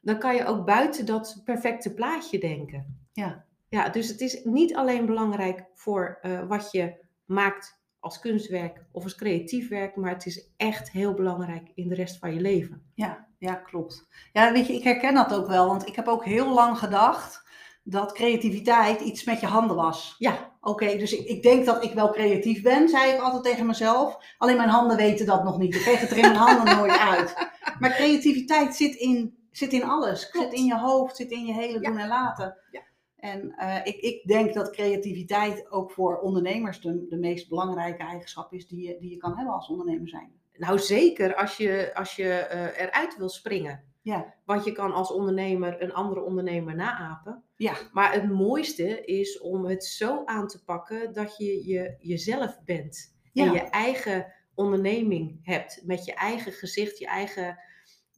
dan 0.00 0.18
kan 0.18 0.34
je 0.34 0.44
ook 0.44 0.64
buiten 0.64 1.06
dat 1.06 1.40
perfecte 1.44 1.94
plaatje 1.94 2.38
denken. 2.38 3.06
Ja. 3.12 3.44
Ja, 3.68 3.88
dus 3.88 4.08
het 4.08 4.20
is 4.20 4.44
niet 4.44 4.74
alleen 4.74 5.06
belangrijk 5.06 5.64
voor 5.74 6.18
eh, 6.22 6.46
wat 6.48 6.68
je 6.72 6.94
maakt 7.24 7.78
als 8.00 8.18
kunstwerk 8.18 8.84
of 8.92 9.02
als 9.02 9.14
creatief 9.14 9.68
werk, 9.68 9.96
maar 9.96 10.12
het 10.12 10.26
is 10.26 10.50
echt 10.56 10.90
heel 10.90 11.14
belangrijk 11.14 11.70
in 11.74 11.88
de 11.88 11.94
rest 11.94 12.18
van 12.18 12.34
je 12.34 12.40
leven. 12.40 12.82
Ja, 12.94 13.26
ja, 13.38 13.54
klopt. 13.54 14.08
Ja, 14.32 14.52
weet 14.52 14.66
je, 14.66 14.74
ik 14.74 14.84
herken 14.84 15.14
dat 15.14 15.34
ook 15.34 15.46
wel. 15.46 15.66
Want 15.66 15.88
ik 15.88 15.96
heb 15.96 16.08
ook 16.08 16.24
heel 16.24 16.54
lang 16.54 16.78
gedacht 16.78 17.48
dat 17.82 18.12
creativiteit 18.12 19.00
iets 19.00 19.24
met 19.24 19.40
je 19.40 19.46
handen 19.46 19.76
was. 19.76 20.14
Ja, 20.18 20.50
Oké, 20.62 20.96
dus 20.96 21.12
ik, 21.12 21.26
ik 21.26 21.42
denk 21.42 21.66
dat 21.66 21.84
ik 21.84 21.92
wel 21.92 22.10
creatief 22.10 22.62
ben, 22.62 22.88
zei 22.88 23.12
ik 23.12 23.20
altijd 23.20 23.42
tegen 23.42 23.66
mezelf. 23.66 24.18
Alleen 24.38 24.56
mijn 24.56 24.68
handen 24.68 24.96
weten 24.96 25.26
dat 25.26 25.44
nog 25.44 25.58
niet. 25.58 25.74
Ik 25.74 25.80
kreeg 25.80 26.00
het 26.00 26.10
er 26.10 26.16
in 26.16 26.22
mijn 26.22 26.34
handen 26.34 26.76
nooit 26.76 26.98
uit. 26.98 27.34
Maar 27.78 27.94
creativiteit 27.94 28.76
zit 28.76 28.94
in, 28.94 29.38
zit 29.50 29.72
in 29.72 29.84
alles. 29.84 30.30
Klopt. 30.30 30.50
Zit 30.50 30.58
in 30.58 30.64
je 30.64 30.78
hoofd, 30.78 31.16
zit 31.16 31.30
in 31.30 31.46
je 31.46 31.52
hele 31.52 31.80
doen 31.80 31.98
en 31.98 32.08
laten. 32.08 32.56
Ja. 32.70 32.82
En 33.16 33.54
eh, 33.56 33.80
ik, 33.84 33.96
ik 33.96 34.26
denk 34.26 34.54
dat 34.54 34.70
creativiteit 34.70 35.70
ook 35.70 35.90
voor 35.90 36.18
ondernemers 36.18 36.80
de, 36.80 37.06
de 37.08 37.16
meest 37.16 37.48
belangrijke 37.48 38.02
eigenschap 38.02 38.52
is 38.52 38.66
die 38.68 38.88
je, 38.88 38.96
die 39.00 39.10
je 39.10 39.16
kan 39.16 39.36
hebben 39.36 39.54
als 39.54 39.68
ondernemer 39.68 40.08
zijn. 40.08 40.32
nou 40.56 40.78
zeker 40.78 41.34
als 41.34 41.56
je, 41.56 41.90
als 41.94 42.16
je 42.16 42.28
eh, 42.28 42.86
eruit 42.86 43.16
wil 43.16 43.28
springen. 43.28 43.84
Ja, 44.02 44.34
Want 44.44 44.64
je 44.64 44.72
kan 44.72 44.92
als 44.92 45.12
ondernemer 45.12 45.82
een 45.82 45.92
andere 45.92 46.22
ondernemer 46.22 46.74
naapen. 46.74 47.42
ja, 47.56 47.74
Maar 47.92 48.12
het 48.12 48.30
mooiste 48.30 49.04
is 49.04 49.40
om 49.40 49.64
het 49.64 49.84
zo 49.84 50.22
aan 50.24 50.48
te 50.48 50.64
pakken 50.64 51.12
dat 51.12 51.36
je, 51.36 51.66
je 51.66 51.96
jezelf 51.98 52.58
bent. 52.64 53.18
En 53.34 53.52
je 53.52 53.60
eigen 53.60 54.32
onderneming 54.54 55.40
hebt. 55.42 55.82
Met 55.84 56.04
je 56.04 56.14
eigen 56.14 56.52
gezicht, 56.52 56.98
je 56.98 57.06
eigen 57.06 57.58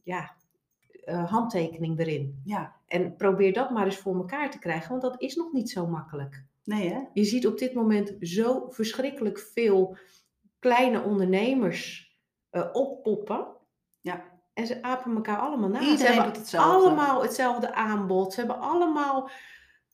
ja, 0.03 0.35
eh, 1.05 1.31
handtekening 1.31 1.99
erin. 1.99 2.41
ja. 2.43 2.75
En 2.87 3.15
probeer 3.15 3.53
dat 3.53 3.69
maar 3.71 3.85
eens 3.85 3.97
voor 3.97 4.15
elkaar 4.15 4.51
te 4.51 4.59
krijgen, 4.59 4.89
want 4.89 5.01
dat 5.01 5.21
is 5.21 5.35
nog 5.35 5.51
niet 5.51 5.69
zo 5.69 5.87
makkelijk. 5.87 6.43
Nee 6.63 6.89
hè? 6.89 6.99
Je 7.13 7.23
ziet 7.23 7.47
op 7.47 7.57
dit 7.57 7.73
moment 7.73 8.13
zo 8.19 8.65
verschrikkelijk 8.69 9.39
veel 9.39 9.97
kleine 10.59 11.01
ondernemers 11.01 12.13
eh, 12.49 12.69
oppoppen. 12.71 13.47
Ja. 14.01 14.23
En 14.53 14.67
ze 14.67 14.81
apen 14.81 15.15
elkaar 15.15 15.37
allemaal 15.37 15.69
na. 15.69 15.81
ze 15.83 15.89
Iedereen 15.89 16.13
hebben 16.13 16.33
doet 16.33 16.41
hetzelfde. 16.41 16.71
allemaal 16.71 17.21
hetzelfde 17.21 17.73
aanbod. 17.73 18.33
Ze 18.33 18.39
hebben 18.39 18.59
allemaal... 18.59 19.29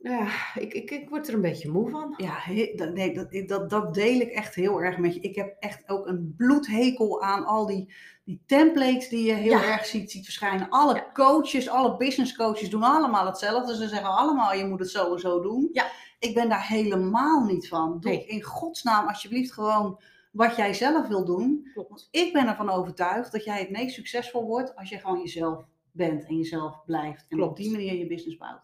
Ja, 0.01 0.27
ik, 0.55 0.73
ik, 0.73 0.91
ik 0.91 1.09
word 1.09 1.27
er 1.27 1.33
een 1.33 1.41
beetje 1.41 1.71
moe 1.71 1.89
van. 1.89 2.13
Ja, 2.17 2.33
he- 2.33 2.73
dat, 2.75 2.93
nee, 2.93 3.13
dat, 3.13 3.47
dat, 3.47 3.69
dat 3.69 3.93
deel 3.93 4.19
ik 4.19 4.29
echt 4.31 4.55
heel 4.55 4.81
erg 4.81 4.97
met 4.97 5.13
je. 5.13 5.19
Ik 5.19 5.35
heb 5.35 5.55
echt 5.59 5.89
ook 5.89 6.07
een 6.07 6.33
bloedhekel 6.37 7.21
aan 7.21 7.45
al 7.45 7.65
die, 7.65 7.93
die 8.23 8.43
templates 8.45 9.09
die 9.09 9.25
je 9.25 9.33
heel 9.33 9.51
Ja. 9.51 9.63
erg 9.63 9.85
ziet, 9.85 10.11
ziet 10.11 10.23
verschijnen. 10.23 10.69
Alle 10.69 10.95
Ja. 10.95 11.11
coaches, 11.13 11.69
alle 11.69 11.97
business 11.97 12.35
coaches 12.35 12.69
doen 12.69 12.83
allemaal 12.83 13.25
hetzelfde. 13.25 13.75
Ze 13.75 13.87
zeggen 13.87 14.09
allemaal, 14.09 14.53
je 14.53 14.65
moet 14.65 14.79
het 14.79 14.89
zo 14.89 15.13
en 15.13 15.19
zo 15.19 15.41
doen. 15.41 15.69
Ja. 15.71 15.85
Ik 16.19 16.33
ben 16.33 16.49
daar 16.49 16.67
helemaal 16.67 17.43
niet 17.45 17.67
van. 17.67 17.99
Doe 17.99 18.11
Nee. 18.11 18.25
in 18.25 18.43
godsnaam 18.43 19.07
alsjeblieft 19.07 19.53
gewoon 19.53 19.99
wat 20.31 20.55
jij 20.55 20.73
zelf 20.73 21.07
wil 21.07 21.25
doen. 21.25 21.69
Klopt. 21.73 22.07
Ik 22.11 22.33
ben 22.33 22.47
ervan 22.47 22.69
overtuigd 22.69 23.31
dat 23.31 23.43
jij 23.43 23.59
het 23.59 23.69
meest 23.69 23.95
succesvol 23.95 24.45
wordt 24.45 24.75
als 24.75 24.89
je 24.89 24.97
gewoon 24.97 25.19
jezelf 25.19 25.63
bent 25.99 26.25
en 26.25 26.37
jezelf 26.37 26.83
blijft. 26.85 27.25
En 27.29 27.37
Klopt. 27.37 27.49
op 27.51 27.57
die 27.57 27.71
manier 27.71 27.93
je 27.95 28.07
business 28.07 28.37
bouwt. 28.37 28.61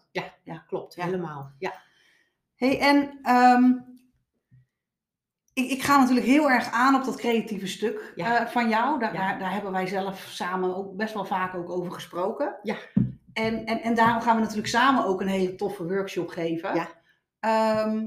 Klopt, 0.66 0.94
Ja. 0.94 1.04
helemaal. 1.04 1.52
Ja. 1.58 1.72
Hey, 2.54 2.80
en 2.80 3.18
ehm, 3.22 3.72
ik, 5.52 5.70
ik 5.70 5.82
ga 5.82 5.98
natuurlijk 5.98 6.26
heel 6.26 6.50
erg 6.50 6.70
aan 6.70 6.94
op 6.94 7.04
dat 7.04 7.16
creatieve 7.16 7.66
stuk 7.66 8.12
Ja. 8.16 8.40
eh, 8.40 8.46
van 8.46 8.68
jou. 8.68 8.98
Daar, 8.98 9.12
Ja. 9.14 9.18
daar, 9.28 9.38
daar 9.38 9.52
hebben 9.52 9.72
wij 9.72 9.86
zelf 9.86 10.20
samen 10.20 10.76
ook 10.76 10.96
best 10.96 11.14
wel 11.14 11.24
vaak 11.24 11.54
ook 11.54 11.70
over 11.70 11.92
gesproken. 11.92 12.56
Ja. 12.62 12.76
En, 13.32 13.64
en, 13.66 13.80
en 13.80 13.94
daarom 13.94 14.20
gaan 14.22 14.34
we 14.34 14.40
natuurlijk 14.40 14.68
samen 14.68 15.04
ook 15.04 15.20
een 15.20 15.26
hele 15.26 15.54
toffe 15.54 15.86
workshop 15.86 16.28
geven. 16.28 16.74
Ja. 16.74 16.88
Ehm, 17.40 18.06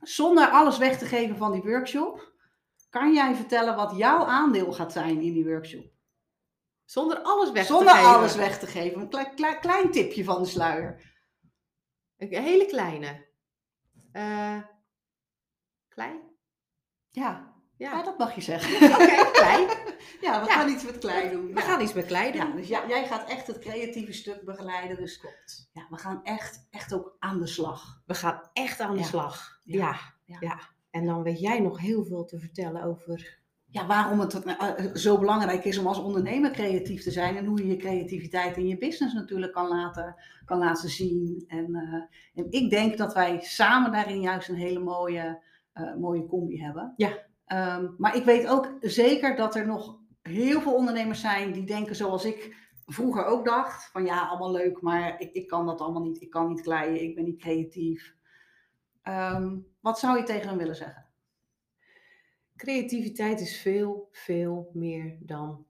zonder 0.00 0.48
alles 0.48 0.78
weg 0.78 0.98
te 0.98 1.04
geven 1.06 1.36
van 1.36 1.52
die 1.52 1.62
workshop, 1.62 2.32
kan 2.90 3.14
jij 3.14 3.34
vertellen 3.34 3.76
wat 3.76 3.96
jouw 3.96 4.24
aandeel 4.24 4.72
gaat 4.72 4.92
zijn 4.92 5.20
in 5.20 5.32
die 5.32 5.44
workshop? 5.44 5.92
Zonder 6.84 7.18
alles 7.22 7.50
weg 7.52 7.66
Zonder 7.66 7.92
te 7.92 7.98
geven. 7.98 8.10
alles 8.14 8.34
weg 8.36 8.58
te 8.58 8.66
geven. 8.66 9.00
Een 9.00 9.08
klein, 9.08 9.34
klein, 9.34 9.60
klein 9.60 9.90
tipje 9.90 10.24
van 10.24 10.42
de 10.42 10.48
sluier. 10.48 11.12
Een 12.16 12.42
hele 12.42 12.66
kleine. 12.66 13.26
Eh, 14.12 14.58
klein? 15.88 16.20
Ja, 17.10 17.54
ja. 17.76 17.92
Ja. 17.92 18.02
dat 18.02 18.18
mag 18.18 18.34
je 18.34 18.40
zeggen. 18.40 18.74
Oké, 18.92 19.30
klein. 19.32 19.68
Ja, 20.20 20.40
we 20.40 20.46
Ja. 20.46 20.52
gaan 20.52 20.68
iets 20.68 20.84
met 20.84 20.98
klei 20.98 21.30
doen. 21.30 21.46
We 21.46 21.54
ja. 21.54 21.60
gaan 21.60 21.80
iets 21.80 21.92
met 21.92 22.06
klein 22.06 22.32
doen. 22.32 22.46
Ja, 22.50 22.56
dus 22.56 22.68
ja, 22.68 22.88
jij 22.88 23.06
gaat 23.06 23.28
echt 23.28 23.46
het 23.46 23.58
creatieve 23.58 24.12
stuk 24.12 24.44
begeleiden. 24.44 24.96
Dus 24.96 25.18
Klopt. 25.18 25.68
ja, 25.72 25.86
we 25.90 25.96
gaan 25.98 26.22
echt, 26.24 26.66
echt 26.70 26.92
ook 26.92 27.16
aan 27.18 27.40
de 27.40 27.46
slag. 27.46 28.02
We 28.06 28.14
gaan 28.14 28.50
echt 28.52 28.80
aan 28.80 28.96
de 28.96 29.02
slag. 29.04 29.60
Ja. 29.64 29.98
Ja. 30.24 30.60
En 30.90 31.04
dan 31.06 31.22
weet 31.22 31.40
jij 31.40 31.60
nog 31.60 31.78
heel 31.80 32.04
veel 32.04 32.24
te 32.24 32.38
vertellen 32.38 32.82
over. 32.82 33.42
Ja, 33.74 33.86
waarom 33.86 34.20
het 34.20 34.44
eh, 34.44 34.94
zo 34.94 35.18
belangrijk 35.18 35.64
is 35.64 35.78
om 35.78 35.86
als 35.86 35.98
ondernemer 35.98 36.50
creatief 36.50 37.02
te 37.02 37.10
zijn. 37.10 37.36
En 37.36 37.44
hoe 37.44 37.58
je 37.58 37.66
je 37.66 37.76
creativiteit 37.76 38.56
in 38.56 38.66
je 38.66 38.78
business 38.78 39.14
natuurlijk 39.14 39.52
kan 39.52 39.68
laten, 39.68 40.16
kan 40.44 40.58
laten 40.58 40.88
zien. 40.88 41.44
En, 41.46 41.74
eh, 41.74 42.42
en 42.44 42.46
ik 42.50 42.70
denk 42.70 42.98
dat 42.98 43.14
wij 43.14 43.40
samen 43.40 43.92
daarin 43.92 44.20
juist 44.20 44.48
een 44.48 44.54
hele 44.54 44.78
mooie, 44.78 45.42
eh, 45.72 45.94
mooie 45.94 46.26
combi 46.26 46.62
hebben. 46.62 46.92
Ja. 46.96 47.18
Ehm, 47.46 47.86
maar 47.98 48.16
ik 48.16 48.24
weet 48.24 48.46
ook 48.46 48.72
zeker 48.80 49.36
dat 49.36 49.54
er 49.54 49.66
nog 49.66 49.98
heel 50.22 50.60
veel 50.60 50.74
ondernemers 50.74 51.20
zijn 51.20 51.52
die 51.52 51.64
denken 51.64 51.96
zoals 51.96 52.24
ik 52.24 52.56
vroeger 52.86 53.24
ook 53.24 53.44
dacht. 53.44 53.90
Van 53.90 54.04
ja, 54.04 54.26
allemaal 54.26 54.52
leuk, 54.52 54.80
maar 54.80 55.20
ik, 55.20 55.32
ik 55.32 55.46
kan 55.48 55.66
dat 55.66 55.80
allemaal 55.80 56.04
niet. 56.04 56.22
Ik 56.22 56.30
kan 56.30 56.48
niet 56.48 56.60
kleien, 56.60 57.02
ik 57.02 57.14
ben 57.14 57.24
niet 57.24 57.40
creatief. 57.40 58.14
Ehm, 59.02 59.56
wat 59.80 59.98
zou 59.98 60.18
je 60.18 60.22
tegen 60.22 60.48
hen 60.48 60.58
willen 60.58 60.76
zeggen? 60.76 61.03
Creativiteit 62.56 63.40
is 63.40 63.56
veel, 63.60 64.08
veel 64.10 64.70
meer 64.72 65.16
dan 65.20 65.66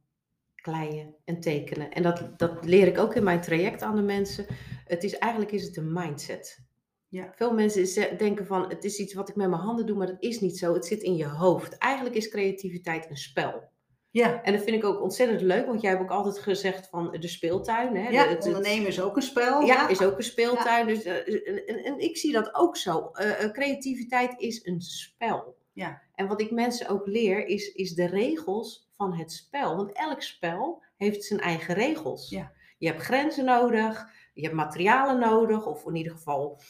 kleien 0.54 1.14
en 1.24 1.40
tekenen. 1.40 1.90
En 1.90 2.02
dat, 2.02 2.38
dat 2.38 2.64
leer 2.64 2.86
ik 2.86 2.98
ook 2.98 3.14
in 3.14 3.24
mijn 3.24 3.40
traject 3.40 3.82
aan 3.82 3.96
de 3.96 4.02
mensen. 4.02 4.46
Het 4.84 5.04
is, 5.04 5.18
eigenlijk 5.18 5.52
is 5.52 5.62
het 5.62 5.76
een 5.76 5.92
mindset. 5.92 6.62
Ja. 7.08 7.32
Veel 7.36 7.54
mensen 7.54 8.16
denken 8.18 8.46
van 8.46 8.68
het 8.68 8.84
is 8.84 8.98
iets 8.98 9.14
wat 9.14 9.28
ik 9.28 9.36
met 9.36 9.48
mijn 9.48 9.62
handen 9.62 9.86
doe, 9.86 9.96
maar 9.96 10.06
dat 10.06 10.22
is 10.22 10.40
niet 10.40 10.58
zo. 10.58 10.74
Het 10.74 10.86
zit 10.86 11.02
in 11.02 11.16
je 11.16 11.26
hoofd. 11.26 11.78
Eigenlijk 11.78 12.16
is 12.16 12.28
creativiteit 12.28 13.10
een 13.10 13.16
spel. 13.16 13.72
Ja, 14.10 14.42
En 14.42 14.52
dat 14.52 14.62
vind 14.62 14.76
ik 14.76 14.84
ook 14.84 15.02
ontzettend 15.02 15.40
leuk, 15.40 15.66
want 15.66 15.80
jij 15.80 15.90
hebt 15.90 16.02
ook 16.02 16.10
altijd 16.10 16.38
gezegd 16.38 16.88
van 16.88 17.16
de 17.20 17.28
speeltuin. 17.28 17.96
Hè? 17.96 18.08
ja 18.08 18.28
het- 18.28 18.46
ondernemen 18.46 18.86
is 18.86 19.00
ook 19.00 19.16
een 19.16 19.22
spel. 19.22 19.60
ja, 19.60 19.88
is 19.88 20.02
ook 20.02 20.16
een 20.16 20.24
speeltuin. 20.24 20.86
Dus, 20.86 21.02
eh, 21.02 21.48
en, 21.48 21.66
en, 21.66 21.84
en 21.84 21.98
ik 21.98 22.16
zie 22.16 22.32
dat 22.32 22.54
ook 22.54 22.76
zo. 22.76 23.10
Eh, 23.12 23.44
eh, 23.44 23.50
creativiteit 23.52 24.34
is 24.40 24.66
een 24.66 24.80
spel. 24.80 25.56
Ja. 25.74 26.02
En 26.14 26.26
wat 26.26 26.40
ik 26.40 26.50
mensen 26.50 26.88
ook 26.88 27.06
leer, 27.06 27.46
is, 27.46 27.72
is 27.72 27.94
de 27.94 28.06
regels 28.06 28.90
van 28.96 29.14
het 29.14 29.32
spel. 29.32 29.76
Want 29.76 29.92
elk 29.92 30.22
spel 30.22 30.82
heeft 30.96 31.24
zijn 31.24 31.40
eigen 31.40 31.74
regels. 31.74 32.30
Ja. 32.30 32.52
Je 32.78 32.86
hebt 32.86 33.02
grenzen 33.02 33.44
nodig, 33.44 34.08
je 34.34 34.42
hebt 34.42 34.54
materialen 34.54 35.18
nodig, 35.18 35.66
of 35.66 35.86
in 35.86 35.94
ieder 35.94 36.12
geval. 36.12 36.60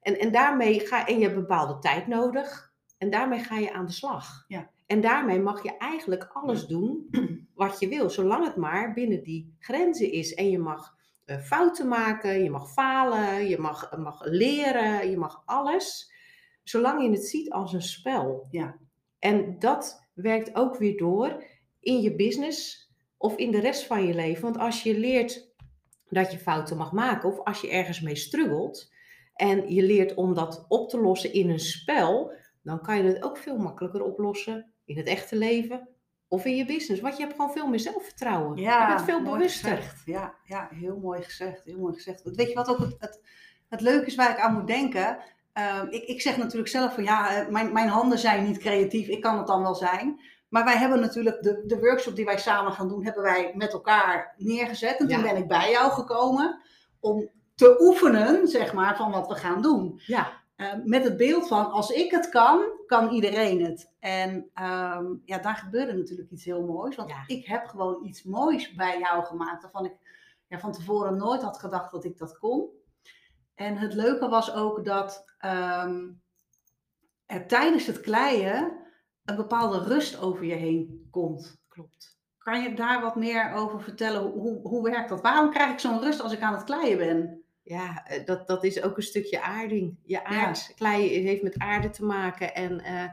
En, 0.00 0.18
en 0.18 0.32
daarmee 0.32 0.80
ga 0.80 1.06
en 1.06 1.18
je 1.18 1.24
hebt 1.24 1.34
bepaalde 1.34 1.78
tijd 1.78 2.06
nodig. 2.06 2.74
En 2.98 3.10
daarmee 3.10 3.38
ga 3.38 3.58
je 3.58 3.72
aan 3.72 3.86
de 3.86 3.92
slag. 3.92 4.44
Ja. 4.48 4.70
En 4.86 5.00
daarmee 5.00 5.40
mag 5.40 5.62
je 5.62 5.76
eigenlijk 5.76 6.30
alles 6.32 6.66
doen 6.66 7.08
wat 7.54 7.80
je 7.80 7.88
wil, 7.88 8.10
zolang 8.10 8.44
het 8.44 8.56
maar 8.56 8.92
binnen 8.92 9.22
die 9.22 9.56
grenzen 9.58 10.12
is. 10.12 10.34
En 10.34 10.50
je 10.50 10.58
mag 10.58 10.94
eh, 11.24 11.38
fouten 11.38 11.88
maken, 11.88 12.42
je 12.42 12.50
mag 12.50 12.72
falen, 12.72 13.48
je 13.48 13.58
mag, 13.58 13.96
mag 13.96 14.24
leren, 14.24 15.10
je 15.10 15.16
mag 15.16 15.42
alles. 15.44 16.14
Zolang 16.68 17.02
je 17.02 17.10
het 17.10 17.26
ziet 17.26 17.50
als 17.50 17.72
een 17.72 17.82
spel. 17.82 18.46
Ja. 18.50 18.76
En 19.18 19.58
dat 19.58 20.06
werkt 20.14 20.54
ook 20.54 20.76
weer 20.76 20.96
door 20.96 21.44
in 21.80 22.00
je 22.00 22.14
business 22.14 22.90
of 23.16 23.36
in 23.36 23.50
de 23.50 23.60
rest 23.60 23.86
van 23.86 24.06
je 24.06 24.14
leven. 24.14 24.42
Want 24.42 24.58
als 24.58 24.82
je 24.82 24.98
leert 24.98 25.54
dat 26.08 26.32
je 26.32 26.38
fouten 26.38 26.76
mag 26.76 26.92
maken 26.92 27.28
of 27.28 27.44
als 27.44 27.60
je 27.60 27.70
ergens 27.70 28.00
mee 28.00 28.16
struggelt 28.16 28.92
en 29.34 29.74
je 29.74 29.82
leert 29.82 30.14
om 30.14 30.34
dat 30.34 30.64
op 30.68 30.88
te 30.88 31.00
lossen 31.00 31.32
in 31.32 31.50
een 31.50 31.60
spel, 31.60 32.32
dan 32.62 32.80
kan 32.80 32.96
je 32.96 33.02
het 33.02 33.22
ook 33.22 33.36
veel 33.36 33.56
makkelijker 33.58 34.02
oplossen 34.02 34.72
in 34.84 34.96
het 34.96 35.06
echte 35.06 35.36
leven 35.36 35.88
of 36.28 36.44
in 36.44 36.56
je 36.56 36.64
business. 36.64 37.00
Want 37.00 37.16
je 37.16 37.22
hebt 37.22 37.34
gewoon 37.34 37.52
veel 37.52 37.68
meer 37.68 37.80
zelfvertrouwen. 37.80 38.56
je 38.56 38.84
bent 38.88 39.02
veel 39.02 39.22
bewuster. 39.22 39.76
gezegd. 39.76 40.02
Ja, 40.04 40.34
ja, 40.44 40.68
heel 40.70 40.98
mooi 40.98 41.22
gezegd. 41.22 41.64
Heel 41.64 41.78
mooi 41.78 41.94
gezegd. 41.94 42.22
Weet 42.22 42.48
je 42.48 42.54
wat 42.54 42.68
ook 42.68 42.78
het, 42.78 42.96
het, 42.98 43.20
het 43.68 43.80
leuke 43.80 44.06
is 44.06 44.14
waar 44.14 44.30
ik 44.30 44.38
aan 44.38 44.54
moet 44.54 44.66
denken? 44.66 45.18
Ehm, 45.56 45.86
ik, 45.90 46.04
ik 46.04 46.20
zeg 46.20 46.36
natuurlijk 46.36 46.68
zelf 46.68 46.94
van 46.94 47.04
ja, 47.04 47.30
eh, 47.30 47.48
mijn, 47.48 47.72
mijn 47.72 47.88
handen 47.88 48.18
zijn 48.18 48.44
niet 48.44 48.58
creatief. 48.58 49.08
Ik 49.08 49.20
kan 49.20 49.38
het 49.38 49.46
dan 49.46 49.62
wel 49.62 49.74
zijn. 49.74 50.20
Maar 50.48 50.64
wij 50.64 50.76
hebben 50.76 51.00
natuurlijk 51.00 51.42
de, 51.42 51.62
de 51.66 51.78
workshop 51.78 52.16
die 52.16 52.24
wij 52.24 52.38
samen 52.38 52.72
gaan 52.72 52.88
doen, 52.88 53.04
hebben 53.04 53.22
wij 53.22 53.52
met 53.54 53.72
elkaar 53.72 54.34
neergezet. 54.36 54.98
En 54.98 55.08
toen 55.08 55.22
ben 55.22 55.36
ik 55.36 55.48
bij 55.48 55.70
jou 55.70 55.92
gekomen 55.92 56.60
om 57.00 57.28
te 57.54 57.76
oefenen, 57.80 58.48
zeg 58.48 58.72
maar, 58.72 58.96
van 58.96 59.10
wat 59.10 59.28
we 59.28 59.34
gaan 59.34 59.62
doen. 59.62 60.00
Ja, 60.06 60.44
Eh, 60.56 60.72
met 60.84 61.04
het 61.04 61.16
beeld 61.16 61.48
van 61.48 61.70
als 61.70 61.90
ik 61.90 62.10
het 62.10 62.28
kan, 62.28 62.60
kan 62.86 63.10
iedereen 63.10 63.64
het. 63.64 63.92
En 64.00 64.50
ehm, 64.54 65.04
ja, 65.24 65.38
daar 65.38 65.56
gebeurde 65.56 65.92
natuurlijk 65.92 66.30
iets 66.30 66.44
heel 66.44 66.62
moois. 66.64 66.96
Want 66.96 67.10
Ja. 67.10 67.22
ik 67.26 67.46
heb 67.46 67.66
gewoon 67.66 68.04
iets 68.04 68.22
moois 68.22 68.74
bij 68.74 68.98
jou 68.98 69.24
gemaakt. 69.24 69.62
Waarvan 69.62 69.84
ik 69.84 69.92
ja, 70.48 70.58
van 70.58 70.72
tevoren 70.72 71.16
nooit 71.16 71.42
had 71.42 71.58
gedacht 71.58 71.92
dat 71.92 72.04
ik 72.04 72.18
dat 72.18 72.38
kon. 72.38 72.68
En 73.56 73.76
het 73.76 73.94
leuke 73.94 74.28
was 74.28 74.54
ook 74.54 74.84
dat 74.84 75.24
ehm, 75.38 76.04
er 77.26 77.46
tijdens 77.46 77.86
het 77.86 78.00
kleien 78.00 78.84
een 79.24 79.36
bepaalde 79.36 79.78
rust 79.78 80.20
over 80.20 80.44
je 80.44 80.54
heen 80.54 81.06
komt. 81.10 81.56
klopt. 81.68 82.14
Kan 82.38 82.62
je 82.62 82.74
daar 82.74 83.00
wat 83.00 83.16
meer 83.16 83.52
over 83.52 83.82
vertellen? 83.82 84.22
Hoe, 84.22 84.60
hoe, 84.62 84.82
werkt 84.82 85.08
dat? 85.08 85.20
Waarom 85.20 85.50
krijg 85.50 85.72
ik 85.72 85.78
zo'n 85.78 86.00
rust 86.00 86.20
als 86.20 86.32
ik 86.32 86.40
aan 86.40 86.54
het 86.54 86.64
kleien 86.64 86.98
ben? 86.98 87.44
Ja, 87.62 88.04
eh, 88.06 88.24
dat, 88.24 88.46
dat 88.46 88.64
is 88.64 88.82
ook 88.82 88.96
een 88.96 89.02
stukje 89.02 89.42
aarding. 89.42 89.98
Je 90.02 90.24
aard, 90.24 90.72
klei 90.74 91.08
heeft 91.08 91.42
met 91.42 91.58
aarde 91.58 91.90
te 91.90 92.04
maken. 92.04 92.54
En 92.54 92.80
eh, 92.80 93.08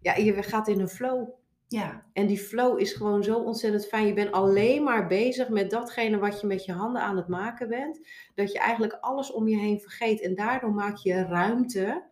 ja, 0.00 0.14
je 0.14 0.42
gaat 0.42 0.68
in 0.68 0.80
een 0.80 0.88
flow. 0.88 1.28
Ja, 1.68 2.04
En 2.12 2.26
die 2.26 2.38
flow 2.38 2.80
is 2.80 2.92
gewoon 2.92 3.24
zo 3.24 3.38
ontzettend 3.38 3.86
fijn. 3.86 4.06
Je 4.06 4.12
bent 4.12 4.32
alleen 4.32 4.82
maar 4.82 5.06
bezig 5.06 5.48
met 5.48 5.70
datgene 5.70 6.18
wat 6.18 6.40
je 6.40 6.46
met 6.46 6.64
je 6.64 6.72
handen 6.72 7.02
aan 7.02 7.16
het 7.16 7.28
maken 7.28 7.68
bent. 7.68 8.00
Dat 8.34 8.52
je 8.52 8.58
eigenlijk 8.58 8.92
alles 9.00 9.32
om 9.32 9.48
je 9.48 9.56
heen 9.56 9.80
vergeet. 9.80 10.20
En 10.20 10.34
daardoor 10.34 10.72
maak 10.72 10.96
je 10.96 11.22
ruimte 11.22 12.04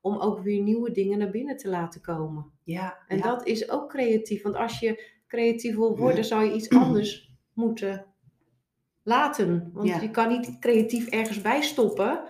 om 0.00 0.16
ook 0.18 0.40
weer 0.40 0.62
nieuwe 0.62 0.90
dingen 0.90 1.18
naar 1.18 1.30
binnen 1.30 1.56
te 1.56 1.68
laten 1.68 2.00
komen. 2.00 2.50
ja. 2.64 2.98
En 3.08 3.16
ja. 3.16 3.22
dat 3.22 3.46
is 3.46 3.70
ook 3.70 3.88
creatief. 3.88 4.42
Want 4.42 4.54
als 4.56 4.78
je 4.78 5.04
creatief 5.26 5.76
wil 5.76 5.96
worden, 5.98 6.24
zou 6.24 6.44
je 6.44 6.52
iets 6.54 6.68
anders 6.70 7.32
moeten 7.52 8.06
laten. 9.02 9.70
Want 9.72 9.88
Ja. 9.88 10.00
je 10.00 10.10
kan 10.10 10.28
niet 10.28 10.58
creatief 10.58 11.08
ergens 11.08 11.40
bij 11.40 11.62
stoppen 11.62 12.22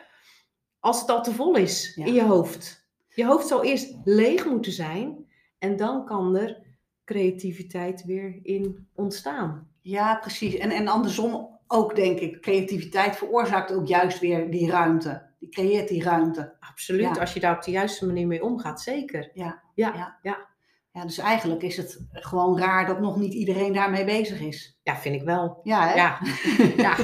als 0.81 1.01
het 1.01 1.11
al 1.11 1.23
te 1.23 1.33
vol 1.33 1.57
is 1.57 1.93
Ja. 1.95 2.05
in 2.07 2.13
je 2.15 2.23
hoofd. 2.25 2.89
Je 3.09 3.25
hoofd 3.25 3.47
zal 3.47 3.65
eerst 3.65 3.97
leeg 4.05 4.47
moeten 4.47 4.73
zijn 4.73 5.27
en 5.59 5.77
dan 5.77 6.05
kan 6.05 6.37
er 6.37 6.69
creativiteit 7.11 8.05
weer 8.05 8.39
in 8.43 8.89
ontstaan. 8.95 9.69
Ja, 9.81 10.15
precies. 10.17 10.55
En, 10.55 10.71
en 10.71 10.89
andersom 10.89 11.59
ook, 11.67 11.97
denk 11.97 12.19
ik. 12.19 12.41
Creativiteit 12.41 13.17
veroorzaakt 13.17 13.73
ook 13.73 13.87
juist 13.87 14.19
weer 14.19 14.51
die 14.51 14.71
ruimte. 14.71 15.23
Die 15.39 15.49
creëert 15.49 15.89
die 15.89 16.03
ruimte. 16.03 16.55
Absoluut, 16.61 17.01
Ja. 17.01 17.21
als 17.21 17.33
je 17.33 17.41
daar 17.41 17.57
op 17.57 17.63
de 17.63 17.71
juiste 17.71 18.07
manier 18.07 18.27
mee 18.27 18.43
omgaat, 18.43 18.81
zeker. 18.81 19.31
Ja, 19.35 19.63
ja, 19.75 19.95
ja. 19.95 20.19
ja. 20.23 20.49
Ja, 20.93 21.03
dus 21.05 21.19
eigenlijk 21.19 21.63
is 21.63 21.77
het 21.77 22.01
gewoon 22.13 22.59
raar 22.59 22.87
dat 22.87 23.01
nog 23.01 23.17
niet 23.17 23.33
iedereen 23.35 23.73
daarmee 23.73 24.05
bezig 24.05 24.41
is. 24.41 24.79
Ja, 24.83 24.97
vind 24.97 25.15
ik 25.15 25.23
wel. 25.23 25.61
Ja, 25.63 25.89
hè? 25.89 25.95
Ja, 25.95 26.19
ja. 26.87 26.97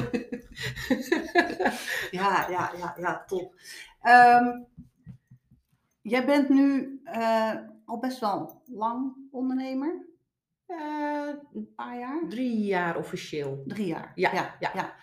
ja, 2.11 2.49
ja, 2.49 2.71
ja, 2.77 2.95
ja, 2.97 3.23
top. 3.27 3.55
Ehm, 4.01 4.45
jij 6.01 6.25
bent 6.25 6.49
nu 6.49 6.99
eh, 7.03 7.53
al 7.87 7.99
best 7.99 8.19
wel 8.19 8.61
lang 8.65 9.15
ondernemer. 9.31 10.05
Eh, 10.65 11.27
Een 11.53 11.73
paar 11.75 11.99
jaar? 11.99 12.21
drie 12.29 12.59
jaar 12.65 12.97
officieel. 12.97 13.63
Drie 13.65 13.87
jaar. 13.87 14.11
Ja, 14.15 14.33
ja, 14.33 14.55
ja. 14.59 14.71
ja. 14.73 14.93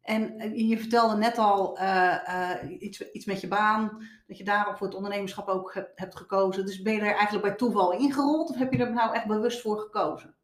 En 0.00 0.38
eh, 0.38 0.68
je 0.68 0.78
vertelde 0.78 1.16
net 1.16 1.38
al 1.38 1.78
eh, 1.78 2.56
iets, 2.78 3.10
iets 3.12 3.24
met 3.24 3.40
je 3.40 3.48
baan, 3.48 4.06
dat 4.26 4.38
je 4.38 4.44
daarop 4.44 4.76
voor 4.76 4.86
het 4.86 4.96
ondernemerschap 4.96 5.48
ook 5.48 5.74
hebt, 5.74 5.98
hebt 5.98 6.16
gekozen. 6.16 6.66
Dus 6.66 6.82
ben 6.82 6.92
je 6.94 7.00
er 7.00 7.14
eigenlijk 7.14 7.42
bij 7.46 7.54
toeval 7.56 7.92
ingerold 7.92 8.50
of 8.50 8.56
heb 8.56 8.72
je 8.72 8.78
er 8.78 8.92
nou 8.92 9.14
echt 9.14 9.26
bewust 9.26 9.60
voor 9.60 9.78
gekozen? 9.78 10.34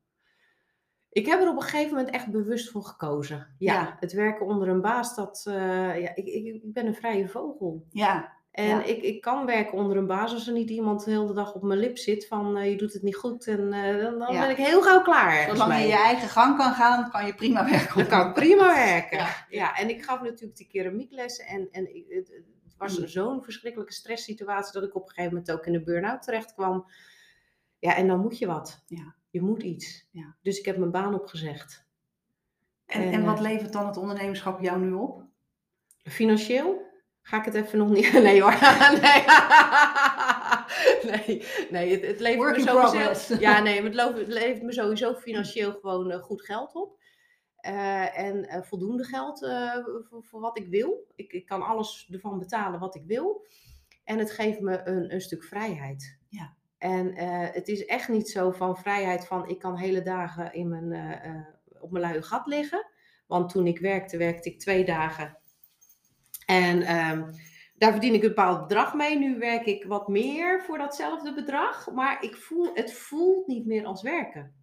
Ik 1.10 1.26
heb 1.26 1.40
er 1.40 1.48
op 1.50 1.56
een 1.56 1.62
gegeven 1.62 1.96
moment 1.96 2.14
echt 2.14 2.30
bewust 2.30 2.70
voor 2.70 2.84
gekozen. 2.84 3.54
Ja, 3.58 3.72
Ja. 3.74 3.96
het 4.00 4.12
werken 4.12 4.46
onder 4.46 4.68
een 4.68 4.80
baas, 4.80 5.14
dat, 5.14 5.42
ja, 5.44 6.14
ik, 6.14 6.26
ik, 6.26 6.44
ik 6.62 6.72
ben 6.72 6.86
een 6.86 6.94
vrije 6.94 7.28
vogel. 7.28 7.86
Ja, 7.90 8.35
En 8.56 8.66
Ja. 8.66 8.82
ik, 8.82 9.02
ik 9.02 9.20
kan 9.20 9.46
werken 9.46 9.78
onder 9.78 9.96
een 9.96 10.06
baas 10.06 10.32
als 10.32 10.46
er 10.46 10.52
niet 10.52 10.70
iemand 10.70 11.04
de 11.04 11.10
hele 11.10 11.32
dag 11.32 11.54
op 11.54 11.62
mijn 11.62 11.78
lip 11.80 11.98
zit 11.98 12.26
van 12.26 12.56
eh, 12.56 12.70
je 12.70 12.76
doet 12.76 12.92
het 12.92 13.02
niet 13.02 13.16
goed. 13.16 13.46
En 13.46 13.72
eh, 13.72 14.02
dan, 14.02 14.18
dan 14.18 14.32
Ja. 14.34 14.40
ben 14.40 14.50
ik 14.50 14.56
heel 14.56 14.82
gauw 14.82 15.02
klaar. 15.02 15.48
zolang 15.56 15.80
je 15.80 15.86
je 15.86 15.92
eigen 15.96 16.28
gang 16.28 16.56
kan 16.56 16.72
gaan, 16.72 17.10
kan 17.10 17.26
je 17.26 17.34
prima 17.34 17.64
werken. 17.70 17.96
Dan 17.96 18.06
kan 18.06 18.28
ik 18.28 18.34
prima 18.34 18.74
werken. 18.74 19.18
Ja. 19.18 19.46
Ja. 19.48 19.76
en 19.76 19.88
ik 19.88 20.04
gaf 20.04 20.22
natuurlijk 20.22 20.56
die 20.56 20.66
keramieklessen. 20.66 21.46
En, 21.46 21.68
en 21.70 21.84
het, 22.08 22.28
het 22.64 22.76
was 22.78 22.98
Mm. 22.98 23.06
zo'n 23.06 23.42
verschrikkelijke 23.42 23.92
stresssituatie 23.92 24.72
dat 24.72 24.88
ik 24.88 24.94
op 24.94 25.02
een 25.02 25.08
gegeven 25.08 25.30
moment 25.30 25.52
ook 25.52 25.66
in 25.66 25.72
de 25.72 25.82
burn-out 25.82 26.22
terecht 26.22 26.54
kwam. 26.54 26.86
Ja, 27.78 27.96
en 27.96 28.06
dan 28.06 28.20
moet 28.20 28.38
je 28.38 28.46
wat. 28.46 28.82
Ja. 28.86 29.14
Je 29.30 29.40
moet 29.42 29.62
iets. 29.62 30.08
Ja. 30.10 30.36
Dus 30.42 30.58
ik 30.58 30.64
heb 30.64 30.76
mijn 30.76 30.90
baan 30.90 31.14
opgezegd. 31.14 31.84
En, 32.86 33.02
en 33.02 33.12
En, 33.12 33.24
wat 33.24 33.36
eh, 33.36 33.42
levert 33.42 33.72
dan 33.72 33.86
het 33.86 33.96
ondernemerschap 33.96 34.60
jou 34.60 34.80
nu 34.80 34.92
op? 34.92 35.22
Financieel 36.02 36.84
ga 37.26 37.38
ik 37.38 37.44
het 37.44 37.54
even 37.54 37.78
nog 37.78 37.90
niet. 37.90 38.12
Nee 38.22 38.42
hoor. 38.42 38.58
Nee, 39.02 39.24
nee, 41.10 41.44
nee 41.70 41.90
het, 41.90 42.06
het 42.06 42.20
levert 42.20 42.56
me 42.56 42.62
sowieso. 42.62 42.90
progress. 42.90 43.28
Ja, 43.28 43.60
nee, 43.60 43.82
het 43.82 43.94
levert 44.26 44.62
me 44.62 44.72
sowieso 44.72 45.14
financieel 45.14 45.72
gewoon 45.72 46.10
eh, 46.10 46.22
goed 46.22 46.42
geld 46.42 46.74
op. 46.74 46.98
Eh, 47.56 48.18
en 48.18 48.48
eh, 48.48 48.62
voldoende 48.62 49.04
geld 49.04 49.38
voor, 50.08 50.24
voor 50.24 50.40
wat 50.40 50.58
ik 50.58 50.66
wil. 50.66 51.06
Ik, 51.14 51.32
ik 51.32 51.46
kan 51.46 51.62
alles 51.62 52.08
ervan 52.12 52.38
betalen 52.38 52.80
wat 52.80 52.94
ik 52.94 53.02
wil. 53.06 53.46
En 54.04 54.18
het 54.18 54.30
geeft 54.30 54.60
me 54.60 54.80
een, 54.84 55.14
een 55.14 55.20
stuk 55.20 55.44
vrijheid. 55.44 56.18
Ja. 56.28 56.54
En 56.78 57.14
het 57.52 57.68
is 57.68 57.84
echt 57.84 58.08
niet 58.08 58.30
zo 58.30 58.50
van 58.50 58.76
vrijheid 58.76 59.26
van 59.26 59.48
ik 59.48 59.58
kan 59.58 59.76
hele 59.76 60.02
dagen 60.02 60.52
in 60.52 60.68
mijn, 60.68 61.46
op 61.80 61.90
mijn 61.90 62.04
luie 62.04 62.22
gat 62.22 62.46
liggen. 62.46 62.86
Want 63.26 63.50
toen 63.50 63.66
ik 63.66 63.78
werkte, 63.78 64.16
werkte 64.16 64.50
ik 64.50 64.58
twee 64.58 64.84
dagen. 64.84 65.38
En 66.46 66.82
ehm, 66.82 67.32
daar 67.74 67.92
verdien 67.92 68.14
ik 68.14 68.22
een 68.22 68.28
bepaald 68.28 68.60
bedrag 68.68 68.94
mee. 68.94 69.18
Nu 69.18 69.38
werk 69.38 69.66
ik 69.66 69.84
wat 69.84 70.08
meer 70.08 70.62
voor 70.62 70.78
datzelfde 70.78 71.34
bedrag. 71.34 71.90
Maar 71.90 72.22
ik 72.22 72.36
voel, 72.36 72.70
het 72.74 72.92
voelt 72.92 73.46
niet 73.46 73.66
meer 73.66 73.84
als 73.84 74.02
werken. 74.02 74.54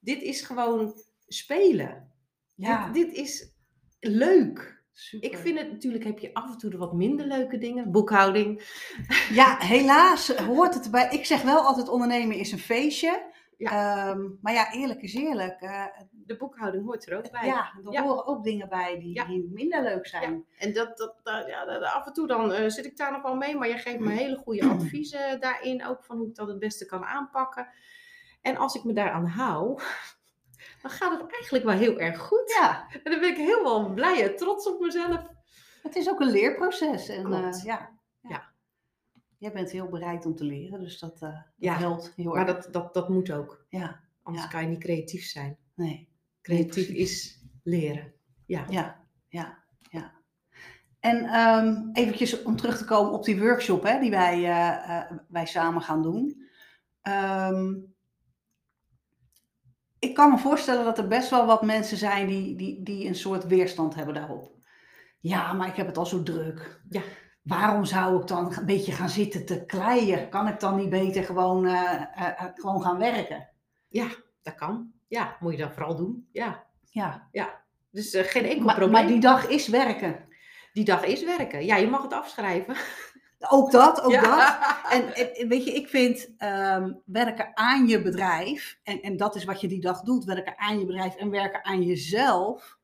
Dit 0.00 0.22
is 0.22 0.40
gewoon 0.40 0.94
spelen. 1.26 2.12
Ja, 2.54 2.90
Dit, 2.90 3.04
dit 3.04 3.16
is 3.16 3.52
leuk. 4.00 4.82
super. 4.92 5.30
Ik 5.30 5.36
vind 5.38 5.58
het 5.58 5.70
natuurlijk, 5.72 6.04
heb 6.04 6.18
je 6.18 6.34
af 6.34 6.52
en 6.52 6.58
toe 6.58 6.70
de 6.70 6.76
wat 6.76 6.92
minder 6.92 7.26
leuke 7.26 7.58
dingen. 7.58 7.90
Boekhouding. 7.90 8.62
Ja, 9.32 9.58
helaas 9.74 10.28
hoort 10.36 10.74
het 10.74 10.84
erbij. 10.84 11.08
Ik 11.10 11.24
zeg 11.24 11.42
wel 11.42 11.60
altijd 11.60 11.88
ondernemen 11.88 12.36
is 12.36 12.52
een 12.52 12.58
feestje. 12.58 13.36
Ehm, 13.58 14.20
maar 14.40 14.52
ja, 14.52 14.72
eerlijk 14.72 15.00
is 15.02 15.14
eerlijk. 15.14 15.60
eh, 15.60 15.84
De 16.10 16.36
boekhouding 16.36 16.84
hoort 16.84 17.08
er 17.10 17.16
ook 17.16 17.30
bij. 17.30 17.46
ja, 17.46 17.72
er 17.84 17.92
Ja. 17.92 18.02
horen 18.02 18.26
ook 18.26 18.44
dingen 18.44 18.68
bij 18.68 18.98
die, 18.98 19.14
Ja. 19.14 19.24
die 19.24 19.48
minder 19.52 19.82
leuk 19.82 20.06
zijn. 20.06 20.44
En 20.58 20.72
dat, 20.72 20.96
dat, 20.98 21.14
dat- 21.22 21.46
ja, 21.46 21.64
dat- 21.64 21.82
af 21.82 22.06
en 22.06 22.12
toe 22.12 22.26
dan 22.26 22.52
eh, 22.52 22.68
zit 22.68 22.84
ik 22.84 22.96
daar 22.96 23.12
nog 23.12 23.22
wel 23.22 23.34
mee, 23.36 23.56
maar 23.56 23.68
je 23.68 23.78
geeft 23.78 23.98
me 23.98 24.10
hele 24.12 24.36
goede 24.36 24.68
adviezen 24.74 25.40
daarin, 25.40 25.86
ook 25.86 26.04
van 26.04 26.16
hoe 26.16 26.28
ik 26.28 26.34
dat 26.34 26.48
het 26.48 26.58
beste 26.58 26.86
kan 26.86 27.04
aanpakken. 27.04 27.68
En 28.42 28.56
als 28.56 28.74
ik 28.74 28.84
me 28.84 28.92
daaraan 28.92 29.26
hou, 29.26 29.80
dan 30.82 30.90
gaat 30.90 31.20
het 31.20 31.32
eigenlijk 31.32 31.64
wel 31.64 31.76
heel 31.76 31.98
erg 31.98 32.18
goed. 32.18 32.54
Ja, 32.60 32.86
En 33.02 33.10
dan 33.10 33.20
ben 33.20 33.28
ik 33.30 33.36
heel 33.36 33.62
wel 33.62 33.92
blij 33.92 34.22
en 34.30 34.36
trots 34.36 34.68
op 34.68 34.80
mezelf. 34.80 35.26
het 35.82 35.96
is 35.96 36.08
ook 36.10 36.20
een 36.20 36.30
leerproces. 36.30 37.08
En, 37.08 37.32
eh. 37.32 37.62
Ja. 37.64 37.97
Jij 39.38 39.52
bent 39.52 39.70
heel 39.70 39.88
bereid 39.88 40.26
om 40.26 40.34
te 40.34 40.44
leren, 40.44 40.80
dus 40.80 40.98
dat, 40.98 41.14
eh, 41.14 41.20
dat 41.20 41.42
Ja, 41.56 41.76
helpt 41.76 42.12
heel 42.16 42.34
Maar 42.34 42.46
erg. 42.48 42.56
dat, 42.64 42.72
dat, 42.72 42.94
dat 42.94 43.08
moet 43.08 43.30
ook, 43.32 43.66
Ja, 43.68 44.00
anders 44.22 44.48
kan 44.48 44.62
je 44.62 44.68
niet 44.68 44.78
creatief 44.80 45.24
zijn. 45.24 45.56
nee. 45.74 46.08
Creatief 46.42 46.88
is 46.88 47.42
leren. 47.62 48.12
Ja. 48.46 48.64
Ja, 48.68 49.04
ja, 49.28 49.58
ja. 49.90 50.12
En 51.00 51.24
ehm 51.24 51.88
eventjes 51.92 52.42
om 52.42 52.56
terug 52.56 52.78
te 52.78 52.84
komen 52.84 53.12
op 53.12 53.24
die 53.24 53.40
workshop 53.40 53.82
hè, 53.82 54.00
die 54.00 54.10
wij, 54.10 54.34
eh, 54.44 54.98
eh, 54.98 55.12
wij 55.28 55.46
samen 55.46 55.82
gaan 55.82 56.02
doen. 56.02 56.48
Ehm, 57.02 57.74
ik 59.98 60.14
kan 60.14 60.30
me 60.30 60.38
voorstellen 60.38 60.84
dat 60.84 60.98
er 60.98 61.08
best 61.08 61.30
wel 61.30 61.46
wat 61.46 61.62
mensen 61.62 61.96
zijn 61.96 62.26
die, 62.26 62.56
die, 62.56 62.82
die 62.82 63.06
een 63.06 63.14
soort 63.14 63.46
weerstand 63.46 63.94
hebben 63.94 64.14
daarop. 64.14 64.52
Ja, 65.20 65.52
maar 65.52 65.68
ik 65.68 65.74
heb 65.76 65.86
het 65.86 65.96
al 65.98 66.06
zo 66.06 66.22
druk. 66.22 66.80
Ja. 66.88 67.02
Waarom 67.48 67.84
zou 67.84 68.20
ik 68.20 68.26
dan 68.26 68.56
een 68.58 68.66
beetje 68.66 68.92
gaan 68.92 69.08
zitten 69.08 69.46
te 69.46 69.64
kleien? 69.64 70.28
Kan 70.28 70.48
ik 70.48 70.60
dan 70.60 70.76
niet 70.76 70.90
beter 70.90 71.24
gewoon, 71.24 71.66
eh, 71.66 71.92
eh, 71.92 72.26
eh, 72.26 72.44
gewoon 72.54 72.82
gaan 72.82 72.98
werken? 72.98 73.48
Dat 74.42 74.54
kan. 74.54 74.92
Ja, 75.06 75.36
moet 75.40 75.52
je 75.52 75.58
dat 75.58 75.72
vooral 75.72 75.96
doen. 75.96 76.28
Ja. 76.32 76.66
Ja, 76.90 77.28
Dus 77.90 78.12
eh, 78.14 78.24
geen 78.24 78.44
enkel 78.44 78.64
maar, 78.64 78.74
probleem. 78.74 78.92
maar 79.00 79.06
die 79.12 79.20
dag 79.20 79.48
is 79.48 79.68
werken. 79.68 80.26
Die 80.72 80.84
dag 80.84 81.04
is 81.04 81.24
werken. 81.24 81.64
Ja, 81.64 81.76
je 81.76 81.86
mag 81.88 82.02
het 82.02 82.12
afschrijven. 82.12 82.76
Ook 83.48 83.70
dat, 83.70 84.00
ook 84.02 84.10
Ja. 84.10 84.20
dat. 84.22 84.56
En, 85.00 85.14
en- 85.14 85.34
en 85.34 85.48
weet 85.48 85.64
je, 85.64 85.72
ik 85.72 85.88
vind 85.88 86.34
ehm, 86.38 86.92
werken 87.04 87.50
aan 87.54 87.86
je 87.86 88.02
bedrijf, 88.02 88.78
en, 88.82 89.00
en 89.02 89.16
dat 89.16 89.36
is 89.36 89.44
wat 89.44 89.60
je 89.60 89.68
die 89.68 89.80
dag 89.80 90.00
doet, 90.00 90.24
werken 90.24 90.58
aan 90.58 90.78
je 90.78 90.86
bedrijf 90.86 91.14
en 91.16 91.30
werken 91.30 91.64
aan 91.64 91.82
jezelf, 91.82 92.78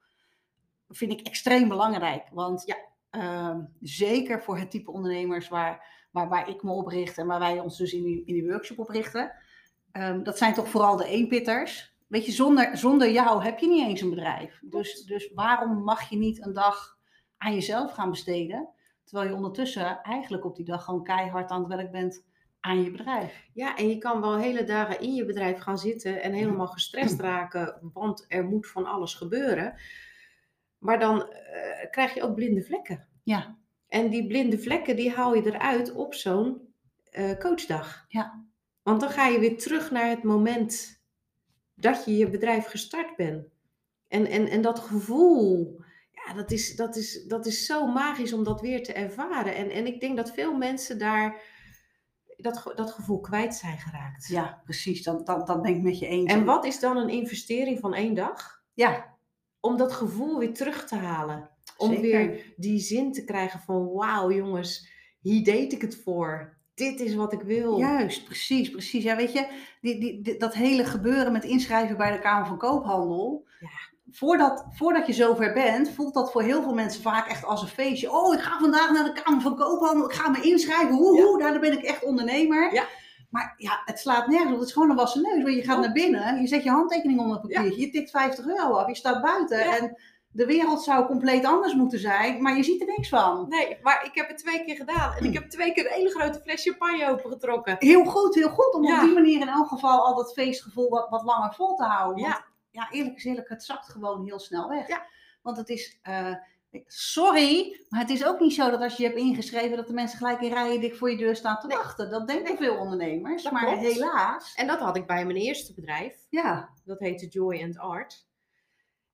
vind 0.88 1.12
ik 1.12 1.26
extreem 1.26 1.68
belangrijk. 1.68 2.28
Want 2.32 2.62
Ja. 2.66 2.76
Ehm, 3.14 3.60
zeker 3.80 4.42
voor 4.42 4.58
het 4.58 4.70
type 4.70 4.92
ondernemers 4.92 5.48
waar, 5.48 6.06
waar, 6.10 6.28
waar 6.28 6.48
ik 6.48 6.62
me 6.62 6.72
op 6.72 6.86
richt 6.86 7.18
en 7.18 7.26
waar 7.26 7.38
wij 7.38 7.60
ons 7.60 7.78
dus 7.78 7.92
in 7.92 8.02
die, 8.02 8.24
in 8.24 8.34
die 8.34 8.46
workshop 8.46 8.78
op 8.78 8.88
richten, 8.88 9.32
ehm, 9.92 10.22
dat 10.22 10.38
zijn 10.38 10.54
toch 10.54 10.68
vooral 10.68 10.96
de 10.96 11.06
eenpitters. 11.06 11.96
Weet 12.06 12.26
je, 12.26 12.32
zonder, 12.32 12.76
zonder 12.76 13.10
jou 13.10 13.42
heb 13.42 13.58
je 13.58 13.68
niet 13.68 13.86
eens 13.86 14.00
een 14.00 14.10
bedrijf. 14.10 14.60
Dus, 14.62 15.04
dus 15.04 15.30
waarom 15.34 15.82
mag 15.82 16.08
je 16.10 16.16
niet 16.16 16.46
een 16.46 16.52
dag 16.52 16.98
aan 17.36 17.54
jezelf 17.54 17.92
gaan 17.92 18.10
besteden? 18.10 18.68
Terwijl 19.04 19.28
je 19.28 19.36
ondertussen 19.36 20.02
eigenlijk 20.02 20.44
op 20.44 20.56
die 20.56 20.64
dag 20.64 20.84
gewoon 20.84 21.04
keihard 21.04 21.50
aan 21.50 21.60
het 21.64 21.74
werk 21.74 21.90
bent 21.90 22.24
aan 22.60 22.82
je 22.82 22.90
bedrijf. 22.90 23.48
Ja, 23.52 23.76
en 23.76 23.88
je 23.88 23.98
kan 23.98 24.20
wel 24.20 24.36
hele 24.36 24.64
dagen 24.64 25.00
in 25.00 25.14
je 25.14 25.24
bedrijf 25.24 25.58
gaan 25.58 25.78
zitten 25.78 26.22
en 26.22 26.32
helemaal 26.32 26.66
gestrest 26.66 27.20
raken, 27.20 27.90
want 27.92 28.24
er 28.28 28.44
moet 28.44 28.66
van 28.70 28.86
alles 28.86 29.14
gebeuren. 29.14 29.74
Maar 30.84 30.98
dan 30.98 31.28
eh, 31.28 31.90
krijg 31.90 32.14
je 32.14 32.22
ook 32.22 32.34
blinde 32.34 32.62
vlekken. 32.62 33.08
Ja. 33.22 33.56
En 33.88 34.10
die 34.10 34.26
blinde 34.26 34.58
vlekken, 34.58 34.96
die 34.96 35.10
haal 35.10 35.34
je 35.34 35.46
eruit 35.46 35.92
op 35.92 36.14
zo'n 36.14 36.74
eh, 37.10 37.38
coachdag. 37.38 38.04
Ja. 38.08 38.44
Want 38.82 39.00
dan 39.00 39.10
ga 39.10 39.26
je 39.26 39.38
weer 39.38 39.58
terug 39.58 39.90
naar 39.90 40.08
het 40.08 40.22
moment 40.22 41.02
dat 41.74 42.04
je 42.04 42.16
je 42.16 42.30
bedrijf 42.30 42.66
gestart 42.66 43.16
bent. 43.16 43.46
En, 44.08 44.26
en, 44.26 44.48
en 44.48 44.62
dat 44.62 44.78
gevoel, 44.78 45.80
ja, 46.10 46.34
dat 46.34 46.50
is, 46.50 46.76
dat, 46.76 46.96
is, 46.96 47.24
dat 47.24 47.46
is 47.46 47.66
zo 47.66 47.86
magisch 47.86 48.32
om 48.32 48.44
dat 48.44 48.60
weer 48.60 48.82
te 48.82 48.92
ervaren. 48.92 49.54
En, 49.54 49.70
en 49.70 49.86
ik 49.86 50.00
denk 50.00 50.16
dat 50.16 50.32
veel 50.32 50.56
mensen 50.56 50.98
daar 50.98 51.42
dat, 52.36 52.72
dat 52.74 52.92
gevoel 52.92 53.20
kwijt 53.20 53.54
zijn 53.54 53.78
geraakt. 53.78 54.26
Ja, 54.26 54.60
precies. 54.64 55.02
Dat, 55.02 55.26
dat, 55.26 55.46
dat 55.46 55.62
ben 55.62 55.74
ik 55.74 55.82
met 55.82 55.98
je 55.98 56.06
eens. 56.06 56.32
En 56.32 56.44
wat 56.44 56.64
is 56.64 56.80
dan 56.80 56.96
een 56.96 57.08
investering 57.08 57.80
van 57.80 57.94
één 57.94 58.14
dag? 58.14 58.62
Ja, 58.74 59.13
Om 59.64 59.76
dat 59.76 59.92
gevoel 59.92 60.38
weer 60.38 60.54
terug 60.54 60.86
te 60.86 60.94
halen. 60.96 61.50
Om 61.76 61.88
Zeker. 61.94 62.02
weer 62.26 62.52
die 62.56 62.78
zin 62.78 63.12
te 63.12 63.24
krijgen 63.24 63.60
van 63.60 63.92
wauw 63.92 64.30
jongens, 64.32 64.88
hier 65.20 65.44
deed 65.44 65.72
ik 65.72 65.80
het 65.80 66.00
voor. 66.04 66.56
Dit 66.74 67.00
is 67.00 67.14
wat 67.14 67.32
ik 67.32 67.42
wil. 67.42 67.78
juist. 67.78 68.24
Precies, 68.24 68.70
precies. 68.70 69.04
Ja, 69.04 69.16
weet 69.16 69.32
je, 69.32 69.46
die, 69.80 70.00
die, 70.00 70.22
die- 70.22 70.36
dat 70.38 70.54
hele 70.54 70.84
gebeuren 70.84 71.32
met 71.32 71.44
inschrijven 71.44 71.96
bij 71.96 72.12
de 72.12 72.18
Kamer 72.18 72.46
van 72.46 72.58
Koophandel. 72.58 73.46
Ja. 73.60 73.68
Voordat, 74.10 74.64
voordat 74.70 75.06
je 75.06 75.12
zover 75.12 75.52
bent, 75.52 75.90
voelt 75.90 76.14
dat 76.14 76.32
voor 76.32 76.42
heel 76.42 76.62
veel 76.62 76.74
mensen 76.74 77.02
vaak 77.02 77.28
echt 77.28 77.44
als 77.44 77.62
een 77.62 77.68
feestje. 77.68 78.12
Oh, 78.12 78.34
ik 78.34 78.40
ga 78.40 78.58
vandaag 78.58 78.90
naar 78.90 79.04
de 79.14 79.22
Kamer 79.22 79.40
van 79.42 79.56
Koophandel. 79.56 80.04
Ik 80.10 80.14
ga 80.16 80.28
me 80.30 80.40
inschrijven. 80.42 80.96
Woehoe, 80.96 81.38
daar 81.38 81.60
ben 81.60 81.72
ik 81.72 81.82
echt 81.84 82.04
ondernemer. 82.04 82.72
Ja. 82.74 82.84
Maar 83.34 83.54
ja, 83.56 83.82
het 83.84 83.98
slaat 83.98 84.26
nergens 84.26 84.52
op. 84.52 84.58
Het 84.58 84.66
is 84.68 84.72
gewoon 84.72 84.90
een 84.90 84.96
wassen 84.96 85.22
neus. 85.22 85.42
Want 85.42 85.54
je 85.54 85.62
gaat 85.62 85.80
naar 85.80 85.92
binnen, 85.92 86.40
je 86.40 86.46
zet 86.46 86.62
je 86.62 86.70
handtekening 86.70 87.20
onder 87.20 87.32
het 87.40 87.42
papiertje. 87.52 87.80
Je 87.80 87.90
tikt 87.90 88.10
50 88.10 88.46
euro 88.46 88.72
af. 88.74 88.88
Je 88.88 88.94
staat 88.94 89.22
buiten. 89.22 89.58
Ja. 89.58 89.76
En 89.78 89.96
de 90.30 90.46
wereld 90.46 90.82
zou 90.82 91.06
compleet 91.06 91.44
anders 91.44 91.74
moeten 91.74 91.98
zijn. 91.98 92.42
Maar 92.42 92.56
je 92.56 92.62
ziet 92.62 92.80
er 92.80 92.86
niks 92.86 93.08
van. 93.08 93.46
Nee, 93.48 93.78
maar 93.82 94.04
ik 94.04 94.14
heb 94.14 94.28
het 94.28 94.38
twee 94.38 94.64
keer 94.64 94.76
gedaan. 94.76 95.14
En 95.16 95.24
ik 95.24 95.34
heb 95.34 95.50
twee 95.50 95.72
keer 95.72 95.86
een 95.86 95.92
hele 95.92 96.10
grote 96.10 96.40
fles 96.40 96.62
champagne 96.62 97.08
opengetrokken. 97.10 97.76
Heel 97.78 98.04
goed, 98.04 98.34
heel 98.34 98.48
goed. 98.48 98.74
Om 98.74 98.84
Ja. 98.84 98.94
op 98.94 99.04
die 99.04 99.14
manier 99.14 99.40
in 99.40 99.48
elk 99.48 99.68
geval 99.68 100.06
al 100.06 100.14
dat 100.14 100.32
feestgevoel 100.32 100.88
wat, 100.88 101.08
wat 101.08 101.22
langer 101.22 101.54
vol 101.54 101.74
te 101.76 101.84
houden. 101.84 102.22
Want, 102.22 102.34
Ja. 102.34 102.44
ja, 102.70 102.88
eerlijk 102.90 103.16
is 103.16 103.24
eerlijk, 103.24 103.48
het 103.48 103.64
zakt 103.64 103.88
gewoon 103.88 104.24
heel 104.24 104.38
snel 104.38 104.68
weg. 104.68 104.88
Ja. 104.88 105.06
Want 105.42 105.56
het 105.56 105.68
is, 105.68 105.98
eh, 106.02 106.34
sorry, 106.86 107.80
maar 107.88 108.00
het 108.00 108.10
is 108.10 108.26
ook 108.26 108.40
niet 108.40 108.54
zo 108.54 108.70
dat 108.70 108.80
als 108.80 108.96
je 108.96 109.02
je 109.02 109.08
hebt 109.08 109.20
ingeschreven 109.20 109.76
dat 109.76 109.86
de 109.86 109.92
mensen 109.92 110.18
gelijk 110.18 110.40
in 110.40 110.52
rijen 110.52 110.80
dik 110.80 110.94
voor 110.96 111.10
je 111.10 111.16
deur 111.16 111.36
staan 111.36 111.58
te 111.58 111.66
Nee. 111.66 111.76
wachten. 111.76 112.10
Dat 112.10 112.26
denken 112.28 112.56
veel 112.56 112.76
ondernemers. 112.76 113.42
Dat 113.42 113.52
maar 113.52 113.64
klopt. 113.66 113.80
helaas, 113.82 114.54
En 114.54 114.66
dat 114.66 114.80
had 114.80 114.96
ik 114.96 115.06
bij 115.06 115.24
mijn 115.24 115.36
eerste 115.38 115.74
bedrijf. 115.74 116.26
ja, 116.30 116.68
Dat 116.84 116.98
heette 116.98 117.26
Joy 117.26 117.62
and 117.62 117.78
Art. 117.78 118.26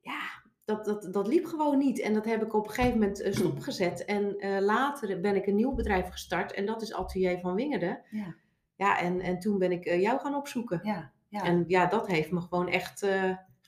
Ja, 0.01 0.21
dat, 0.65 0.85
dat, 0.85 1.09
dat 1.13 1.27
liep 1.27 1.45
gewoon 1.47 1.79
niet. 1.79 2.01
En 2.01 2.15
dat 2.15 2.25
heb 2.25 2.43
ik 2.43 2.55
op 2.55 2.67
een 2.69 2.73
gegeven 2.75 2.99
moment 2.99 3.21
eh, 3.21 3.33
stopgezet. 3.33 4.05
En 4.05 4.39
eh, 4.39 4.61
later 4.61 5.21
ben 5.21 5.37
ik 5.37 5.47
een 5.47 5.55
nieuw 5.57 5.75
bedrijf 5.75 6.09
gestart. 6.09 6.53
En 6.53 6.67
dat 6.67 6.83
is 6.83 6.93
Atelier 6.95 7.39
van 7.41 7.55
Wingerden. 7.55 8.03
Ja. 8.11 8.35
Ja, 8.77 8.99
en, 8.99 9.21
en 9.21 9.39
toen 9.39 9.59
ben 9.59 9.73
ik 9.73 9.85
eh, 9.85 10.01
jou 10.01 10.21
gaan 10.21 10.35
opzoeken. 10.35 10.81
Ja, 10.83 11.13
ja. 11.29 11.43
En 11.45 11.65
ja, 11.67 11.87
dat 11.87 12.07
heeft 12.07 12.31
me 12.31 12.41
gewoon 12.41 12.69
echt 12.69 13.07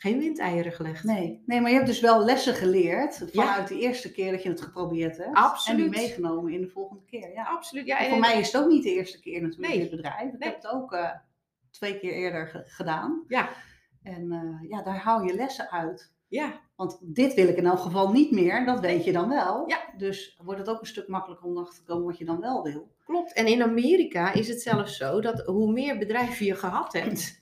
geen 0.03 0.19
windeieren 0.19 0.73
gelegd. 0.73 1.05
Nee, 1.05 1.43
nee, 1.47 1.61
maar 1.61 1.71
je 1.71 1.77
hebt 1.77 1.89
dus 1.89 2.01
wel 2.01 2.25
lessen 2.25 2.55
geleerd 2.55 3.25
vanuit 3.33 3.69
de 3.69 3.79
eerste 3.79 4.13
keer 4.13 4.31
dat 4.33 4.43
je 4.43 4.49
het 4.49 4.61
geprobeerd 4.61 5.17
hebt. 5.17 5.37
Absoluut. 5.37 5.85
En 5.85 5.91
die 5.91 6.01
meegenomen 6.01 6.53
in 6.53 6.61
de 6.61 6.69
volgende 6.69 7.05
keer. 7.05 7.33
Ja. 7.33 7.45
Absoluut. 7.45 7.87
Ja, 7.87 7.99
En 7.99 8.05
en- 8.05 8.11
voor 8.11 8.21
mij 8.21 8.39
is 8.41 8.53
het 8.53 8.63
ook 8.63 8.69
niet 8.71 8.83
de 8.83 8.93
eerste 8.95 9.21
keer 9.21 9.43
natuurlijk 9.43 9.73
Nee. 9.73 9.81
dit 9.81 9.91
bedrijf. 9.91 10.33
Ik 10.33 10.39
Nee. 10.39 10.49
heb 10.49 10.63
het 10.63 10.71
ook 10.73 10.93
eh, 10.93 11.11
twee 11.71 11.99
keer 11.99 12.13
eerder 12.13 12.49
ge- 12.49 12.63
gedaan. 12.67 13.25
Ja. 13.29 13.49
En 14.03 14.33
eh, 14.33 14.71
ja, 14.71 14.83
daar 14.83 14.97
haal 14.99 15.23
je 15.23 15.35
lessen 15.35 15.71
uit. 15.71 16.13
ja, 16.29 16.61
Want 16.77 16.99
dit 17.03 17.35
wil 17.35 17.49
ik 17.49 17.57
in 17.57 17.67
elk 17.67 17.79
geval 17.79 18.13
niet 18.13 18.31
meer, 18.31 18.65
dat 18.65 18.81
weet 18.81 19.05
je 19.05 19.13
dan 19.13 19.29
wel. 19.29 19.69
Ja. 19.69 19.79
Dus 19.97 20.39
wordt 20.43 20.61
het 20.61 20.69
ook 20.69 20.81
een 20.81 20.87
stuk 20.87 21.09
makkelijker 21.09 21.47
om 21.47 21.59
achter 21.59 21.79
te 21.79 21.85
komen 21.85 22.07
wat 22.07 22.19
je 22.19 22.25
dan 22.25 22.41
wel 22.41 22.63
wil. 22.63 22.91
klopt. 23.05 23.33
En 23.33 23.47
in 23.47 23.63
Amerika 23.63 24.33
is 24.33 24.49
het 24.49 24.63
zelfs 24.63 24.97
zo 24.97 25.21
dat 25.21 25.41
hoe 25.47 25.73
meer 25.73 25.99
bedrijven 25.99 26.47
je 26.47 26.55
gehad 26.55 26.93
hebt, 26.93 27.42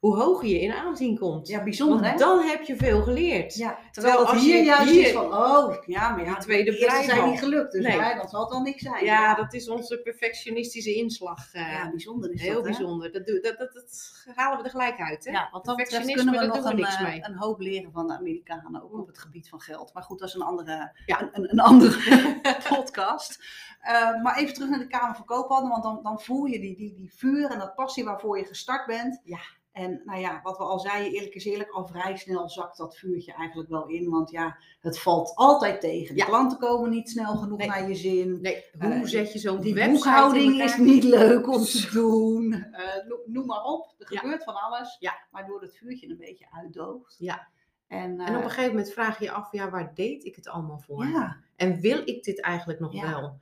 hoe 0.00 0.16
hoger 0.16 0.48
je 0.48 0.60
in 0.60 0.72
aanzien 0.72 1.18
komt. 1.18 1.48
Ja, 1.48 1.62
bijzonder 1.62 2.00
hè? 2.02 2.06
Want 2.08 2.18
dan 2.18 2.40
heb 2.42 2.62
je 2.62 2.76
veel 2.76 3.02
geleerd. 3.02 3.54
Ja, 3.54 3.78
terwijl 3.92 4.16
Terwijl 4.16 4.40
hier 4.40 4.56
je 4.56 4.64
juist 4.64 4.90
hier- 4.90 5.06
is 5.06 5.12
van, 5.12 5.34
oh, 5.34 5.74
ja, 5.86 6.08
maar 6.08 6.24
ja, 6.24 6.32
Die 6.32 6.42
tweede 6.42 6.70
de 6.70 6.78
eerste 6.78 7.02
zijn 7.04 7.30
niet 7.30 7.38
gelukt. 7.38 7.72
Dus 7.72 7.84
Nee. 7.84 7.96
ja, 7.96 8.14
dan 8.14 8.28
zal 8.28 8.48
wel 8.50 8.60
niks 8.60 8.82
zijn. 8.82 9.04
Ja, 9.04 9.34
dat 9.34 9.54
is 9.54 9.68
onze 9.68 10.00
perfectionistische 10.00 10.94
inslag. 10.94 11.52
eh, 11.52 11.72
Ja, 11.72 11.90
bijzonder 11.90 12.32
is 12.32 12.40
heel 12.42 12.54
dat, 12.54 12.62
bijzonder. 12.62 13.12
Dat, 13.12 13.26
dat, 13.26 13.42
dat, 13.58 13.72
dat 13.74 14.22
halen 14.34 14.58
we 14.58 14.64
er 14.64 14.70
gelijk 14.70 15.00
uit. 15.00 15.24
Hè? 15.24 15.30
Ja, 15.30 15.48
dat 15.52 15.62
betreft 15.62 15.76
Perfectionisme, 15.76 16.30
kunnen 16.32 16.50
we 16.52 16.56
nog 16.56 16.70
een, 16.70 16.76
niks 16.76 16.94
eh, 16.96 17.02
mee. 17.02 17.18
een 17.24 17.36
hoop 17.36 17.60
leren 17.60 17.92
van 17.92 18.06
de 18.06 18.16
Amerikanen, 18.16 18.82
ook 18.82 18.92
op 18.98 19.06
het 19.06 19.18
gebied 19.18 19.48
van 19.48 19.60
geld. 19.60 19.94
Maar 19.94 20.02
goed, 20.02 20.18
dat 20.18 20.28
is 20.28 20.34
een 20.34 20.42
andere, 20.42 20.92
Ja. 21.06 21.20
een, 21.22 21.28
een, 21.32 21.50
een 21.50 21.60
andere 21.60 21.96
podcast. 22.76 23.38
Eh, 23.80 24.22
maar 24.22 24.36
even 24.38 24.54
terug 24.54 24.68
naar 24.68 24.78
de 24.78 24.86
Kamer 24.86 25.16
van 25.16 25.24
Koophandel, 25.24 25.70
want 25.70 25.82
dan, 25.82 26.00
dan 26.02 26.20
voel 26.20 26.44
je 26.44 26.60
die, 26.60 26.76
die, 26.76 26.94
die 26.94 27.12
vuur 27.16 27.50
en 27.50 27.58
dat 27.58 27.74
passie 27.74 28.04
waarvoor 28.04 28.38
je 28.38 28.44
gestart 28.44 28.86
bent. 28.86 29.20
Ja. 29.24 29.38
En 29.76 30.00
nou 30.04 30.20
ja, 30.20 30.40
wat 30.42 30.56
we 30.56 30.64
al 30.64 30.78
zeiden, 30.78 31.12
eerlijk 31.12 31.34
is 31.34 31.44
eerlijk, 31.44 31.70
al 31.70 31.86
vrij 31.86 32.16
snel 32.16 32.48
zakt 32.48 32.76
dat 32.76 32.96
vuurtje 32.96 33.32
eigenlijk 33.32 33.68
wel 33.68 33.86
in. 33.88 34.10
Want 34.10 34.30
ja, 34.30 34.56
het 34.80 34.98
valt 34.98 35.32
altijd 35.34 35.80
tegen. 35.80 36.14
De 36.14 36.20
Ja. 36.20 36.26
klanten 36.26 36.58
komen 36.58 36.90
niet 36.90 37.10
snel 37.10 37.36
genoeg 37.36 37.58
Nee. 37.58 37.68
naar 37.68 37.88
je 37.88 37.94
zin. 37.94 38.40
Nee, 38.40 38.64
hoe 38.78 38.90
Eh, 38.92 39.02
zet 39.04 39.32
je 39.32 39.38
zo'n 39.38 39.60
Die 39.60 39.74
website 39.74 39.92
boekhouding 39.94 40.54
in 40.54 40.60
is 40.64 40.76
niet 40.76 41.04
leuk 41.04 41.48
om 41.48 41.62
te 41.64 41.88
doen. 41.92 42.52
Eh, 42.72 43.06
noem, 43.26 43.46
maar 43.46 43.62
op. 43.64 43.94
Er 43.98 44.12
Ja. 44.12 44.18
gebeurt 44.20 44.44
van 44.44 44.54
alles. 44.54 44.96
Ja. 44.98 45.26
Waardoor 45.30 45.60
het 45.60 45.76
vuurtje 45.76 46.08
een 46.10 46.16
beetje 46.16 46.46
uitdooft. 46.50 47.14
Ja. 47.18 47.48
En, 47.86 48.20
En 48.20 48.34
op 48.34 48.38
eh, 48.38 48.44
een 48.44 48.50
gegeven 48.50 48.70
moment 48.70 48.92
vraag 48.92 49.18
je 49.18 49.24
je 49.24 49.30
af, 49.30 49.52
ja, 49.52 49.70
waar 49.70 49.94
deed 49.94 50.24
ik 50.24 50.36
het 50.36 50.48
allemaal 50.48 50.78
voor? 50.78 51.06
ja, 51.06 51.36
En 51.56 51.80
wil 51.80 51.98
ik 52.04 52.22
dit 52.24 52.40
eigenlijk 52.40 52.80
nog 52.80 53.00
wel? 53.02 53.38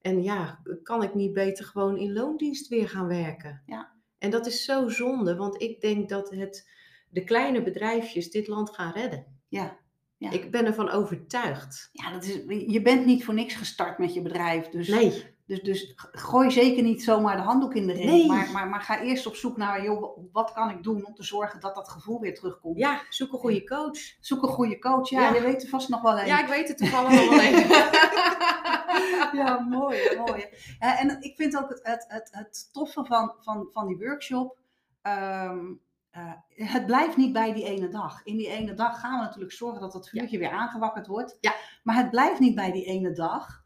En 0.00 0.22
ja, 0.22 0.58
kan 0.82 1.02
ik 1.02 1.14
niet 1.14 1.32
beter 1.32 1.64
gewoon 1.64 1.96
in 1.96 2.12
loondienst 2.12 2.68
weer 2.68 2.88
gaan 2.88 3.06
werken? 3.06 3.62
Ja. 3.66 3.90
En 4.22 4.30
dat 4.30 4.46
is 4.46 4.64
zo 4.64 4.88
zonde, 4.88 5.36
want 5.36 5.62
ik 5.62 5.80
denk 5.80 6.08
dat 6.08 6.30
het 6.30 6.70
de 7.08 7.24
kleine 7.24 7.62
bedrijfjes 7.62 8.30
dit 8.30 8.46
land 8.46 8.74
gaan 8.74 8.92
redden. 8.92 9.26
ja. 9.48 9.80
Ja. 10.16 10.30
Ik 10.30 10.50
ben 10.50 10.66
ervan 10.66 10.90
overtuigd. 10.90 11.88
ja 11.92 12.12
dat 12.12 12.24
is, 12.24 12.34
je 12.66 12.82
bent 12.82 13.06
niet 13.06 13.24
voor 13.24 13.34
niks 13.34 13.54
gestart 13.54 13.98
met 13.98 14.14
je 14.14 14.22
bedrijf. 14.22 14.68
Dus, 14.68 14.88
Nee, 14.88 15.24
dus, 15.46 15.60
dus 15.62 15.92
gooi 16.12 16.50
zeker 16.50 16.82
niet 16.82 17.02
zomaar 17.02 17.36
de 17.36 17.42
handdoek 17.42 17.74
in 17.74 17.86
de 17.86 17.92
ring. 17.92 18.10
Nee. 18.10 18.26
Maar, 18.26 18.50
maar, 18.52 18.68
maar 18.68 18.80
ga 18.80 19.00
eerst 19.00 19.26
op 19.26 19.34
zoek 19.34 19.56
naar, 19.56 19.82
joh, 19.84 20.18
wat 20.32 20.52
kan 20.52 20.70
ik 20.70 20.82
doen 20.82 21.06
om 21.06 21.14
te 21.14 21.22
zorgen 21.24 21.60
dat 21.60 21.74
dat 21.74 21.88
gevoel 21.88 22.20
weer 22.20 22.34
terugkomt. 22.34 22.78
ja, 22.78 23.00
zoek 23.08 23.32
een 23.32 23.38
goede 23.38 23.64
coach. 23.64 23.98
Zoek 24.20 24.42
een 24.42 24.48
goede 24.48 24.78
coach. 24.78 25.08
Ja, 25.10 25.20
Ja. 25.20 25.34
je 25.34 25.40
weet 25.40 25.62
er 25.62 25.68
vast 25.68 25.88
nog 25.88 26.00
wel 26.02 26.18
een. 26.18 26.26
Ja, 26.26 26.40
ik 26.42 26.48
weet 26.48 26.68
het 26.68 26.78
toevallig 26.78 27.20
al 27.20 27.28
wel 27.30 27.40
even. 27.40 27.68
ja, 29.40 29.58
mooi, 29.68 30.16
mooi. 30.26 30.46
Ja, 30.80 30.98
en 30.98 31.16
ik 31.20 31.36
vind 31.36 31.56
ook 31.58 31.68
het, 31.68 31.80
het, 31.82 32.04
het, 32.08 32.28
het 32.32 32.68
toffe 32.72 33.04
van, 33.04 33.34
van, 33.40 33.68
van 33.72 33.86
die 33.86 33.96
workshop. 33.98 34.56
ehm, 35.02 35.58
eh, 36.10 36.32
het 36.54 36.86
blijft 36.86 37.16
niet 37.16 37.32
bij 37.32 37.52
die 37.52 37.64
ene 37.64 37.88
dag. 37.88 38.20
In 38.24 38.36
die 38.36 38.48
ene 38.48 38.74
dag 38.74 39.00
gaan 39.00 39.18
we 39.18 39.24
natuurlijk 39.24 39.52
zorgen 39.52 39.80
dat 39.80 39.92
dat 39.92 40.08
vuurtje 40.08 40.38
weer 40.38 40.50
aangewakkerd 40.50 41.06
wordt. 41.06 41.36
Ja. 41.40 41.54
Maar 41.82 41.96
het 41.96 42.10
blijft 42.10 42.38
niet 42.40 42.54
bij 42.54 42.72
die 42.72 42.84
ene 42.84 43.12
dag. 43.12 43.61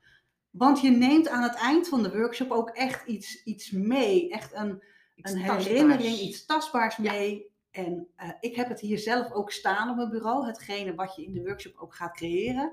Want 0.56 0.80
je 0.80 0.90
neemt 0.90 1.28
aan 1.28 1.42
het 1.42 1.54
eind 1.54 1.88
van 1.88 2.02
de 2.02 2.16
workshop 2.18 2.50
ook 2.50 2.68
echt 2.70 3.06
iets, 3.06 3.42
iets 3.44 3.70
mee. 3.70 4.30
Echt 4.30 4.54
een, 4.54 4.82
Iets 5.14 5.30
een 5.32 5.36
tastbaars. 5.38 5.66
herinnering, 5.66 6.18
iets 6.18 6.46
tastbaars 6.46 6.96
Ja. 6.96 7.12
mee. 7.12 7.54
En 7.70 8.08
eh, 8.16 8.28
ik 8.40 8.56
heb 8.56 8.68
het 8.68 8.80
hier 8.80 8.98
zelf 8.98 9.32
ook 9.32 9.50
staan 9.52 9.90
op 9.90 9.96
mijn 9.96 10.10
bureau. 10.10 10.46
Hetgene 10.46 10.94
wat 10.94 11.16
je 11.16 11.24
in 11.24 11.32
de 11.32 11.42
workshop 11.42 11.76
ook 11.76 11.94
gaat 11.94 12.16
creëren. 12.16 12.72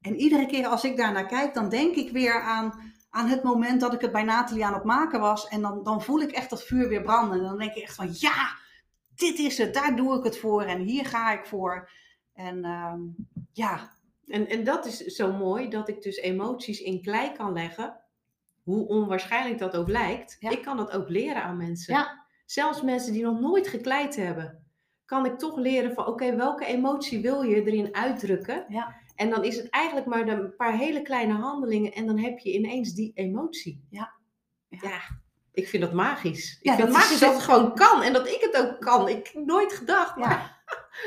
En 0.00 0.16
iedere 0.16 0.46
keer 0.46 0.66
als 0.66 0.84
ik 0.84 0.96
daarnaar 0.96 1.26
kijk, 1.26 1.54
dan 1.54 1.68
denk 1.68 1.94
ik 1.94 2.10
weer 2.10 2.40
aan, 2.42 2.92
aan 3.10 3.26
het 3.28 3.42
moment 3.42 3.80
dat 3.80 3.92
ik 3.92 4.00
het 4.00 4.12
bij 4.12 4.22
Nathalie 4.22 4.64
aan 4.66 4.74
het 4.74 4.84
maken 4.84 5.20
was. 5.20 5.48
En 5.48 5.60
dan, 5.60 5.82
dan 5.82 6.02
voel 6.02 6.20
ik 6.20 6.30
echt 6.30 6.50
dat 6.50 6.64
vuur 6.64 6.88
weer 6.88 7.02
branden. 7.02 7.38
En 7.38 7.44
dan 7.44 7.58
denk 7.58 7.74
ik 7.74 7.82
echt 7.82 7.94
van 7.94 8.08
ja, 8.12 8.56
dit 9.14 9.38
is 9.38 9.58
het. 9.58 9.74
Daar 9.74 9.96
doe 9.96 10.18
ik 10.18 10.24
het 10.24 10.38
voor. 10.38 10.62
En 10.62 10.78
hier 10.80 11.06
ga 11.06 11.32
ik 11.32 11.46
voor. 11.46 11.90
En 12.34 12.64
ehm, 12.64 13.00
ja, 13.52 13.90
En, 14.26 14.48
en 14.48 14.64
dat 14.64 14.86
is 14.86 14.98
zo 14.98 15.32
mooi, 15.32 15.68
dat 15.68 15.88
ik 15.88 16.02
dus 16.02 16.16
emoties 16.16 16.80
in 16.80 17.02
klei 17.02 17.32
kan 17.32 17.52
leggen. 17.52 18.00
Hoe 18.62 18.86
onwaarschijnlijk 18.88 19.58
dat 19.58 19.76
ook 19.76 19.88
lijkt. 19.88 20.36
Ja. 20.40 20.50
Ik 20.50 20.62
kan 20.62 20.76
dat 20.76 20.90
ook 20.90 21.08
leren 21.08 21.42
aan 21.42 21.56
mensen. 21.56 21.94
Ja. 21.94 22.24
Zelfs 22.46 22.82
mensen 22.82 23.12
die 23.12 23.22
nog 23.22 23.40
nooit 23.40 23.68
gekleid 23.68 24.16
hebben. 24.16 24.66
Kan 25.04 25.26
ik 25.26 25.38
toch 25.38 25.56
leren 25.56 25.94
van, 25.94 26.06
oké, 26.06 26.36
welke 26.36 26.64
emotie 26.64 27.20
wil 27.22 27.42
je 27.42 27.62
erin 27.64 27.94
uitdrukken? 27.94 28.64
Ja. 28.68 28.94
En 29.14 29.30
dan 29.30 29.44
is 29.44 29.56
het 29.56 29.70
eigenlijk 29.70 30.06
maar 30.06 30.28
een 30.28 30.56
paar 30.56 30.76
hele 30.76 31.02
kleine 31.02 31.32
handelingen. 31.34 31.92
En 31.92 32.06
dan 32.06 32.18
heb 32.18 32.38
je 32.38 32.52
ineens 32.52 32.92
die 32.94 33.12
emotie. 33.14 33.86
Ja. 33.90 34.12
Ja. 34.68 35.00
Ik 35.52 35.68
vind 35.68 35.82
dat 35.82 35.92
magisch. 35.92 36.58
Ik 36.60 36.66
Ja, 36.66 36.74
vind 36.76 36.86
dat 36.86 36.96
magisch 36.96 37.18
dat 37.18 37.32
het 37.34 37.42
gewoon 37.42 37.74
kan. 37.74 38.02
En 38.02 38.12
dat 38.12 38.26
ik 38.28 38.38
het 38.40 38.56
ook 38.56 38.80
kan. 38.80 39.08
Ik 39.08 39.30
heb 39.32 39.44
nooit 39.44 39.72
gedacht. 39.72 40.16
Maar 40.16 40.30
Ja. 40.30 40.51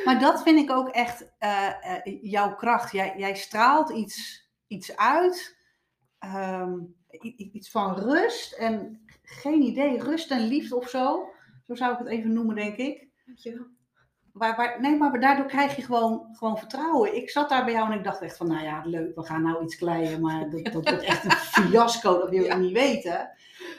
Maar 0.05 0.19
dat 0.19 0.43
vind 0.43 0.59
ik 0.59 0.71
ook 0.71 0.89
echt 0.89 1.31
eh, 1.37 1.67
eh, 1.95 2.17
jouw 2.21 2.55
kracht. 2.55 2.91
Jij, 2.91 3.13
jij 3.17 3.35
straalt 3.35 3.89
iets, 3.89 4.47
iets 4.67 4.95
uit. 4.97 5.57
ehm, 6.19 6.73
iets 7.35 7.69
van 7.71 7.93
rust 7.99 8.53
en 8.53 9.05
geen 9.23 9.61
idee, 9.61 9.99
rust 10.03 10.31
en 10.31 10.47
liefde 10.47 10.75
of 10.75 10.89
zo. 10.89 11.29
Zo 11.63 11.75
zou 11.75 11.93
ik 11.93 11.97
het 11.99 12.07
even 12.07 12.33
noemen, 12.33 12.55
denk 12.55 12.75
ik. 12.75 13.07
Dankjewel. 13.25 13.65
Waar, 14.33 14.55
waar, 14.55 14.81
nee, 14.81 14.97
maar 14.97 15.19
daardoor 15.19 15.45
krijg 15.45 15.75
je 15.75 15.81
gewoon, 15.81 16.27
gewoon 16.31 16.57
vertrouwen. 16.57 17.15
Ik 17.15 17.29
zat 17.29 17.49
daar 17.49 17.63
bij 17.65 17.73
jou 17.73 17.91
en 17.91 17.97
ik 17.97 18.03
dacht 18.03 18.21
echt 18.21 18.37
van, 18.37 18.47
nou 18.47 18.63
ja, 18.63 18.81
leuk, 18.85 19.15
we 19.15 19.23
gaan 19.25 19.41
nou 19.41 19.63
iets 19.63 19.75
kleien, 19.75 20.21
maar 20.21 20.49
dat, 20.49 20.63
dat 20.63 20.73
wordt 20.73 21.03
echt 21.03 21.23
een 21.25 21.31
fiasco, 21.71 22.19
dat 22.19 22.29
wil 22.29 22.39
je 22.41 22.45
Ja. 22.45 22.55
niet 22.55 22.73
weten. 22.73 23.29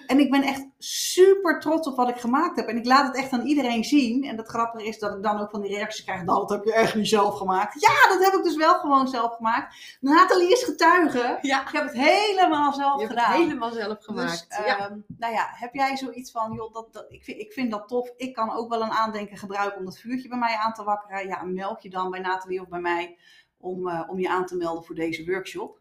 En 0.07 0.19
ik 0.19 0.31
ben 0.31 0.43
echt 0.43 0.67
super 0.79 1.61
trots 1.61 1.89
op 1.89 1.97
wat 1.97 2.09
ik 2.09 2.17
gemaakt 2.17 2.57
heb. 2.57 2.69
En 2.69 2.77
ik 2.77 2.87
laat 2.87 3.07
het 3.07 3.17
echt 3.17 3.33
aan 3.33 3.47
iedereen 3.47 3.85
zien. 3.85 4.25
En 4.25 4.37
het 4.37 4.49
grappige 4.49 4.87
is 4.87 4.99
dat 4.99 5.17
ik 5.17 5.23
dan 5.23 5.41
ook 5.41 5.51
van 5.51 5.61
die 5.61 5.75
reacties 5.75 6.05
krijg, 6.05 6.25
nou, 6.25 6.39
dat 6.39 6.51
heb 6.51 6.65
je 6.65 6.73
echt 6.73 6.95
niet 6.95 7.09
zelf 7.09 7.37
gemaakt. 7.37 7.81
Ja, 7.81 8.09
dat 8.15 8.25
heb 8.25 8.35
ik 8.35 8.43
dus 8.45 8.57
wel 8.57 8.75
gewoon 8.75 9.09
zelf 9.09 9.37
gemaakt. 9.37 9.97
Nathalie 10.01 10.53
is 10.53 10.63
getuige. 10.63 11.39
Ja. 11.41 11.63
Ik 11.63 11.73
heb 11.73 11.85
het 11.85 11.93
helemaal 11.93 12.73
zelf 12.73 13.01
Je 13.01 13.07
hebt 13.07 13.19
gedaan. 13.19 13.33
het 13.33 13.43
helemaal 13.43 13.71
zelf 13.71 13.99
gemaakt. 14.01 14.47
Dus, 14.49 14.67
ja. 14.67 14.79
ehm, 14.79 14.99
nou 15.19 15.33
ja, 15.33 15.49
heb 15.51 15.75
jij 15.75 15.97
zoiets 15.97 16.31
van, 16.31 16.53
joh, 16.53 16.73
dat, 16.73 16.93
dat, 16.93 17.07
ik, 17.09 17.25
vind, 17.25 17.39
ik 17.39 17.53
vind 17.53 17.71
dat 17.71 17.89
tof. 17.89 18.13
Ik 18.17 18.35
kan 18.35 18.53
ook 18.53 18.69
wel 18.69 18.83
een 18.83 18.91
aandenken 18.91 19.37
gebruiken 19.37 19.79
om 19.79 19.85
dat 19.85 19.99
vuurtje 19.99 20.29
bij 20.29 20.39
mij 20.39 20.57
aan 20.57 20.73
te 20.73 20.85
wakkeren. 20.85 21.27
Ja, 21.27 21.43
meld 21.43 21.83
je 21.83 21.91
dan 21.91 22.11
bij 22.11 22.21
Nathalie 22.21 22.61
of 22.61 22.69
bij 22.69 22.81
mij 22.81 23.19
om, 23.59 23.89
eh, 23.89 24.03
om 24.09 24.19
je 24.19 24.29
aan 24.29 24.47
te 24.47 24.57
melden 24.57 24.85
voor 24.85 24.95
deze 24.95 25.25
workshop. 25.25 25.79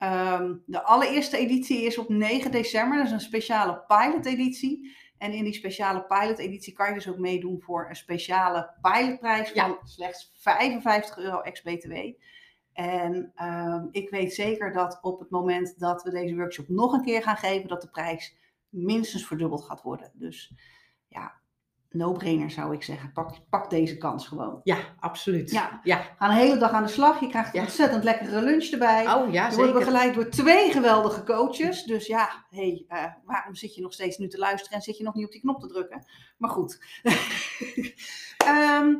Ehm, 0.00 0.54
de 0.66 0.82
allereerste 0.82 1.36
editie 1.36 1.82
is 1.82 1.98
op 1.98 2.08
9 2.08 2.50
december. 2.50 2.96
Dat 2.96 3.06
is 3.06 3.12
een 3.12 3.20
speciale 3.20 3.84
pilot-editie. 3.86 4.96
En 5.18 5.32
in 5.32 5.44
die 5.44 5.52
speciale 5.52 6.04
pilot-editie 6.04 6.72
kan 6.72 6.88
je 6.88 6.94
dus 6.94 7.08
ook 7.08 7.18
meedoen 7.18 7.60
voor 7.60 7.88
een 7.88 7.96
speciale 7.96 8.70
pilotprijs 8.80 9.50
van 9.52 9.78
slechts 9.84 10.32
55 10.34 11.18
euro 11.18 11.40
ex-BTW. 11.40 11.94
En 12.72 13.32
ehm, 13.34 13.86
ik 13.90 14.10
weet 14.10 14.34
zeker 14.34 14.72
dat 14.72 14.98
op 15.02 15.20
het 15.20 15.30
moment 15.30 15.78
dat 15.78 16.02
we 16.02 16.10
deze 16.10 16.34
workshop 16.34 16.68
nog 16.68 16.92
een 16.92 17.04
keer 17.04 17.22
gaan 17.22 17.36
geven, 17.36 17.68
dat 17.68 17.82
de 17.82 17.90
prijs 17.90 18.36
minstens 18.68 19.26
verdubbeld 19.26 19.64
gaat 19.64 19.82
worden. 19.82 20.12
Dus 20.14 20.54
ja, 21.08 21.39
no-brainer 21.90 22.50
zou 22.50 22.74
ik 22.74 22.82
zeggen. 22.82 23.12
Pak, 23.12 23.34
pak 23.48 23.70
deze 23.70 23.96
kans 23.96 24.26
gewoon. 24.28 24.60
ja, 24.64 24.76
absoluut. 25.00 25.50
Ja. 25.50 25.80
ja. 25.82 25.96
Ga 26.18 26.28
een 26.28 26.34
hele 26.36 26.56
dag 26.58 26.70
aan 26.70 26.82
de 26.82 26.88
slag. 26.88 27.20
Je 27.20 27.28
krijgt 27.28 27.48
een 27.54 27.60
Ja. 27.60 27.66
ontzettend 27.66 28.04
lekkere 28.04 28.42
lunch 28.42 28.64
erbij. 28.64 29.14
Oh 29.14 29.32
ja, 29.32 29.48
je 29.48 29.54
wordt 29.54 29.70
zeker. 29.70 29.72
begeleid 29.72 30.14
door 30.14 30.28
twee 30.28 30.70
geweldige 30.72 31.24
coaches. 31.24 31.82
Dus 31.84 32.06
ja, 32.06 32.44
hey, 32.50 32.84
eh, 32.88 33.04
waarom 33.24 33.54
zit 33.54 33.74
je 33.74 33.80
nog 33.82 33.92
steeds 33.92 34.18
nu 34.18 34.28
te 34.28 34.38
luisteren 34.38 34.76
en 34.76 34.82
zit 34.82 34.96
je 34.96 35.04
nog 35.04 35.14
niet 35.14 35.24
op 35.26 35.32
die 35.32 35.40
knop 35.40 35.60
te 35.60 35.66
drukken? 35.66 36.04
Maar 36.38 36.50
goed. 36.50 36.78
Ehm, 38.46 38.94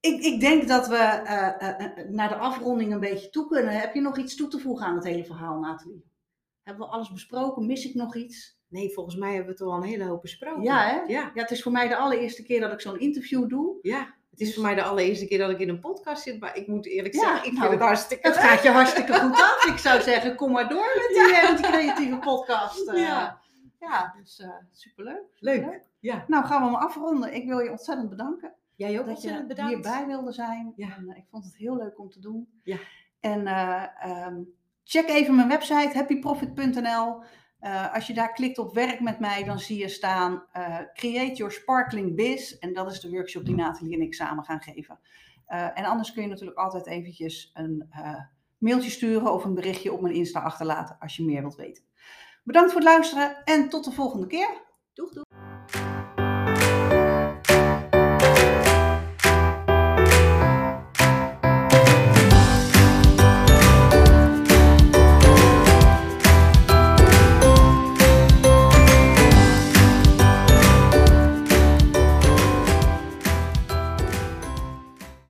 ik, 0.00 0.20
ik 0.22 0.40
denk 0.40 0.68
dat 0.68 0.88
we 0.88 0.96
eh, 0.96 1.68
eh, 1.68 2.08
naar 2.08 2.28
de 2.28 2.36
afronding 2.36 2.92
een 2.92 3.00
beetje 3.00 3.30
toe 3.30 3.46
kunnen. 3.46 3.80
Heb 3.80 3.94
je 3.94 4.00
nog 4.00 4.18
iets 4.18 4.36
toe 4.36 4.48
te 4.48 4.58
voegen 4.58 4.86
aan 4.86 4.94
het 4.94 5.04
hele 5.04 5.24
verhaal, 5.24 5.58
Nathalie? 5.58 6.04
Hebben 6.62 6.86
we 6.86 6.92
alles 6.92 7.12
besproken? 7.12 7.66
Mis 7.66 7.84
ik 7.84 7.94
nog 7.94 8.16
iets? 8.16 8.59
Nee, 8.70 8.92
volgens 8.92 9.16
mij 9.16 9.28
hebben 9.34 9.46
we 9.56 9.64
het 9.64 9.70
al 9.72 9.76
een 9.76 9.88
hele 9.88 10.04
hoop 10.04 10.22
besproken. 10.22 10.62
Ja, 10.62 10.84
hè? 10.86 10.94
Ja, 11.12 11.30
Ja, 11.34 11.42
het 11.42 11.50
is 11.50 11.62
voor 11.62 11.72
mij 11.72 11.88
de 11.88 11.96
allereerste 11.96 12.42
keer 12.42 12.60
dat 12.60 12.72
ik 12.72 12.80
zo'n 12.80 12.98
interview 13.00 13.48
doe. 13.48 13.78
ja. 13.82 14.18
Het 14.30 14.48
is 14.48 14.54
voor 14.54 14.62
mij 14.64 14.74
de 14.74 14.82
allereerste 14.82 15.26
keer 15.26 15.38
dat 15.38 15.50
ik 15.50 15.58
in 15.58 15.68
een 15.68 15.80
podcast 15.80 16.22
zit, 16.22 16.40
maar 16.40 16.56
ik 16.56 16.66
moet 16.66 16.86
eerlijk 16.86 17.14
Ja, 17.14 17.20
zeggen, 17.20 17.46
ik 17.46 17.52
nou, 17.52 17.58
vind 17.60 17.72
het 17.72 17.80
hartstikke 17.88 18.28
Het 18.28 18.36
gaat 18.36 18.62
je 18.62 18.68
hartstikke 18.70 19.12
goed 19.14 19.32
af. 19.32 19.64
Ik 19.68 19.78
zou 19.78 20.00
zeggen, 20.00 20.36
kom 20.36 20.52
maar 20.52 20.68
door 20.68 20.92
met 20.96 21.08
die, 21.08 21.36
eh, 21.36 21.48
met 21.48 21.58
die 21.58 21.66
creatieve 21.66 22.16
podcast. 22.16 22.88
eh. 22.88 22.98
Ja. 23.00 23.40
ja, 23.80 24.14
dus 24.18 24.38
eh, 24.40 24.48
superleuk. 24.72 25.22
Leuk. 25.38 25.80
Ja. 25.98 26.24
Nou, 26.26 26.44
gaan 26.44 26.60
we 26.60 26.66
hem 26.66 26.74
afronden. 26.76 27.34
Ik 27.34 27.46
wil 27.46 27.58
je 27.58 27.70
ontzettend 27.70 28.08
bedanken 28.10 28.52
Jij 28.76 28.90
ook 28.90 28.96
dat 29.06 29.14
ontzettend 29.14 29.42
je 29.42 29.54
bedankt. 29.54 29.72
hierbij 29.72 30.06
wilde 30.06 30.32
zijn. 30.32 30.72
Ja. 30.76 30.96
En, 30.96 31.16
ik 31.16 31.24
vond 31.30 31.44
het 31.44 31.56
heel 31.56 31.76
leuk 31.76 31.98
om 31.98 32.10
te 32.10 32.20
doen. 32.20 32.48
Ja. 32.64 32.78
En 33.20 33.46
eh, 33.46 33.82
ehm, 34.00 34.36
check 34.84 35.08
even 35.08 35.34
mijn 35.34 35.48
website, 35.48 35.90
happyprofit.nl. 35.94 37.22
Eh, 37.60 37.94
als 37.94 38.06
je 38.06 38.14
daar 38.14 38.32
klikt 38.32 38.58
op 38.58 38.74
werk 38.74 39.00
met 39.00 39.20
mij, 39.20 39.44
dan 39.44 39.58
zie 39.58 39.78
je 39.78 39.88
staan 39.88 40.44
eh, 40.52 40.78
Create 40.94 41.34
Your 41.34 41.52
Sparkling 41.52 42.14
Biz. 42.14 42.58
En 42.58 42.72
dat 42.72 42.90
is 42.90 43.00
de 43.00 43.10
workshop 43.10 43.44
die 43.44 43.54
Nathalie 43.54 43.94
en 43.94 44.02
ik 44.02 44.14
samen 44.14 44.44
gaan 44.44 44.60
geven. 44.60 45.00
Eh, 45.46 45.78
en 45.78 45.84
anders 45.84 46.12
kun 46.12 46.22
je 46.22 46.28
natuurlijk 46.28 46.58
altijd 46.58 46.86
eventjes 46.86 47.50
een 47.54 47.90
mailtje 48.58 48.90
sturen 48.90 49.32
of 49.32 49.44
een 49.44 49.54
berichtje 49.54 49.92
op 49.92 50.00
mijn 50.00 50.14
Insta 50.14 50.40
achterlaten 50.40 50.96
als 50.98 51.16
je 51.16 51.24
meer 51.24 51.40
wilt 51.40 51.56
weten. 51.56 51.84
Bedankt 52.44 52.72
voor 52.72 52.80
het 52.80 52.90
luisteren 52.90 53.44
en 53.44 53.68
tot 53.68 53.84
de 53.84 53.92
volgende 53.92 54.26
keer. 54.26 54.62
Doeg, 54.94 55.12
doeg. 55.12 55.29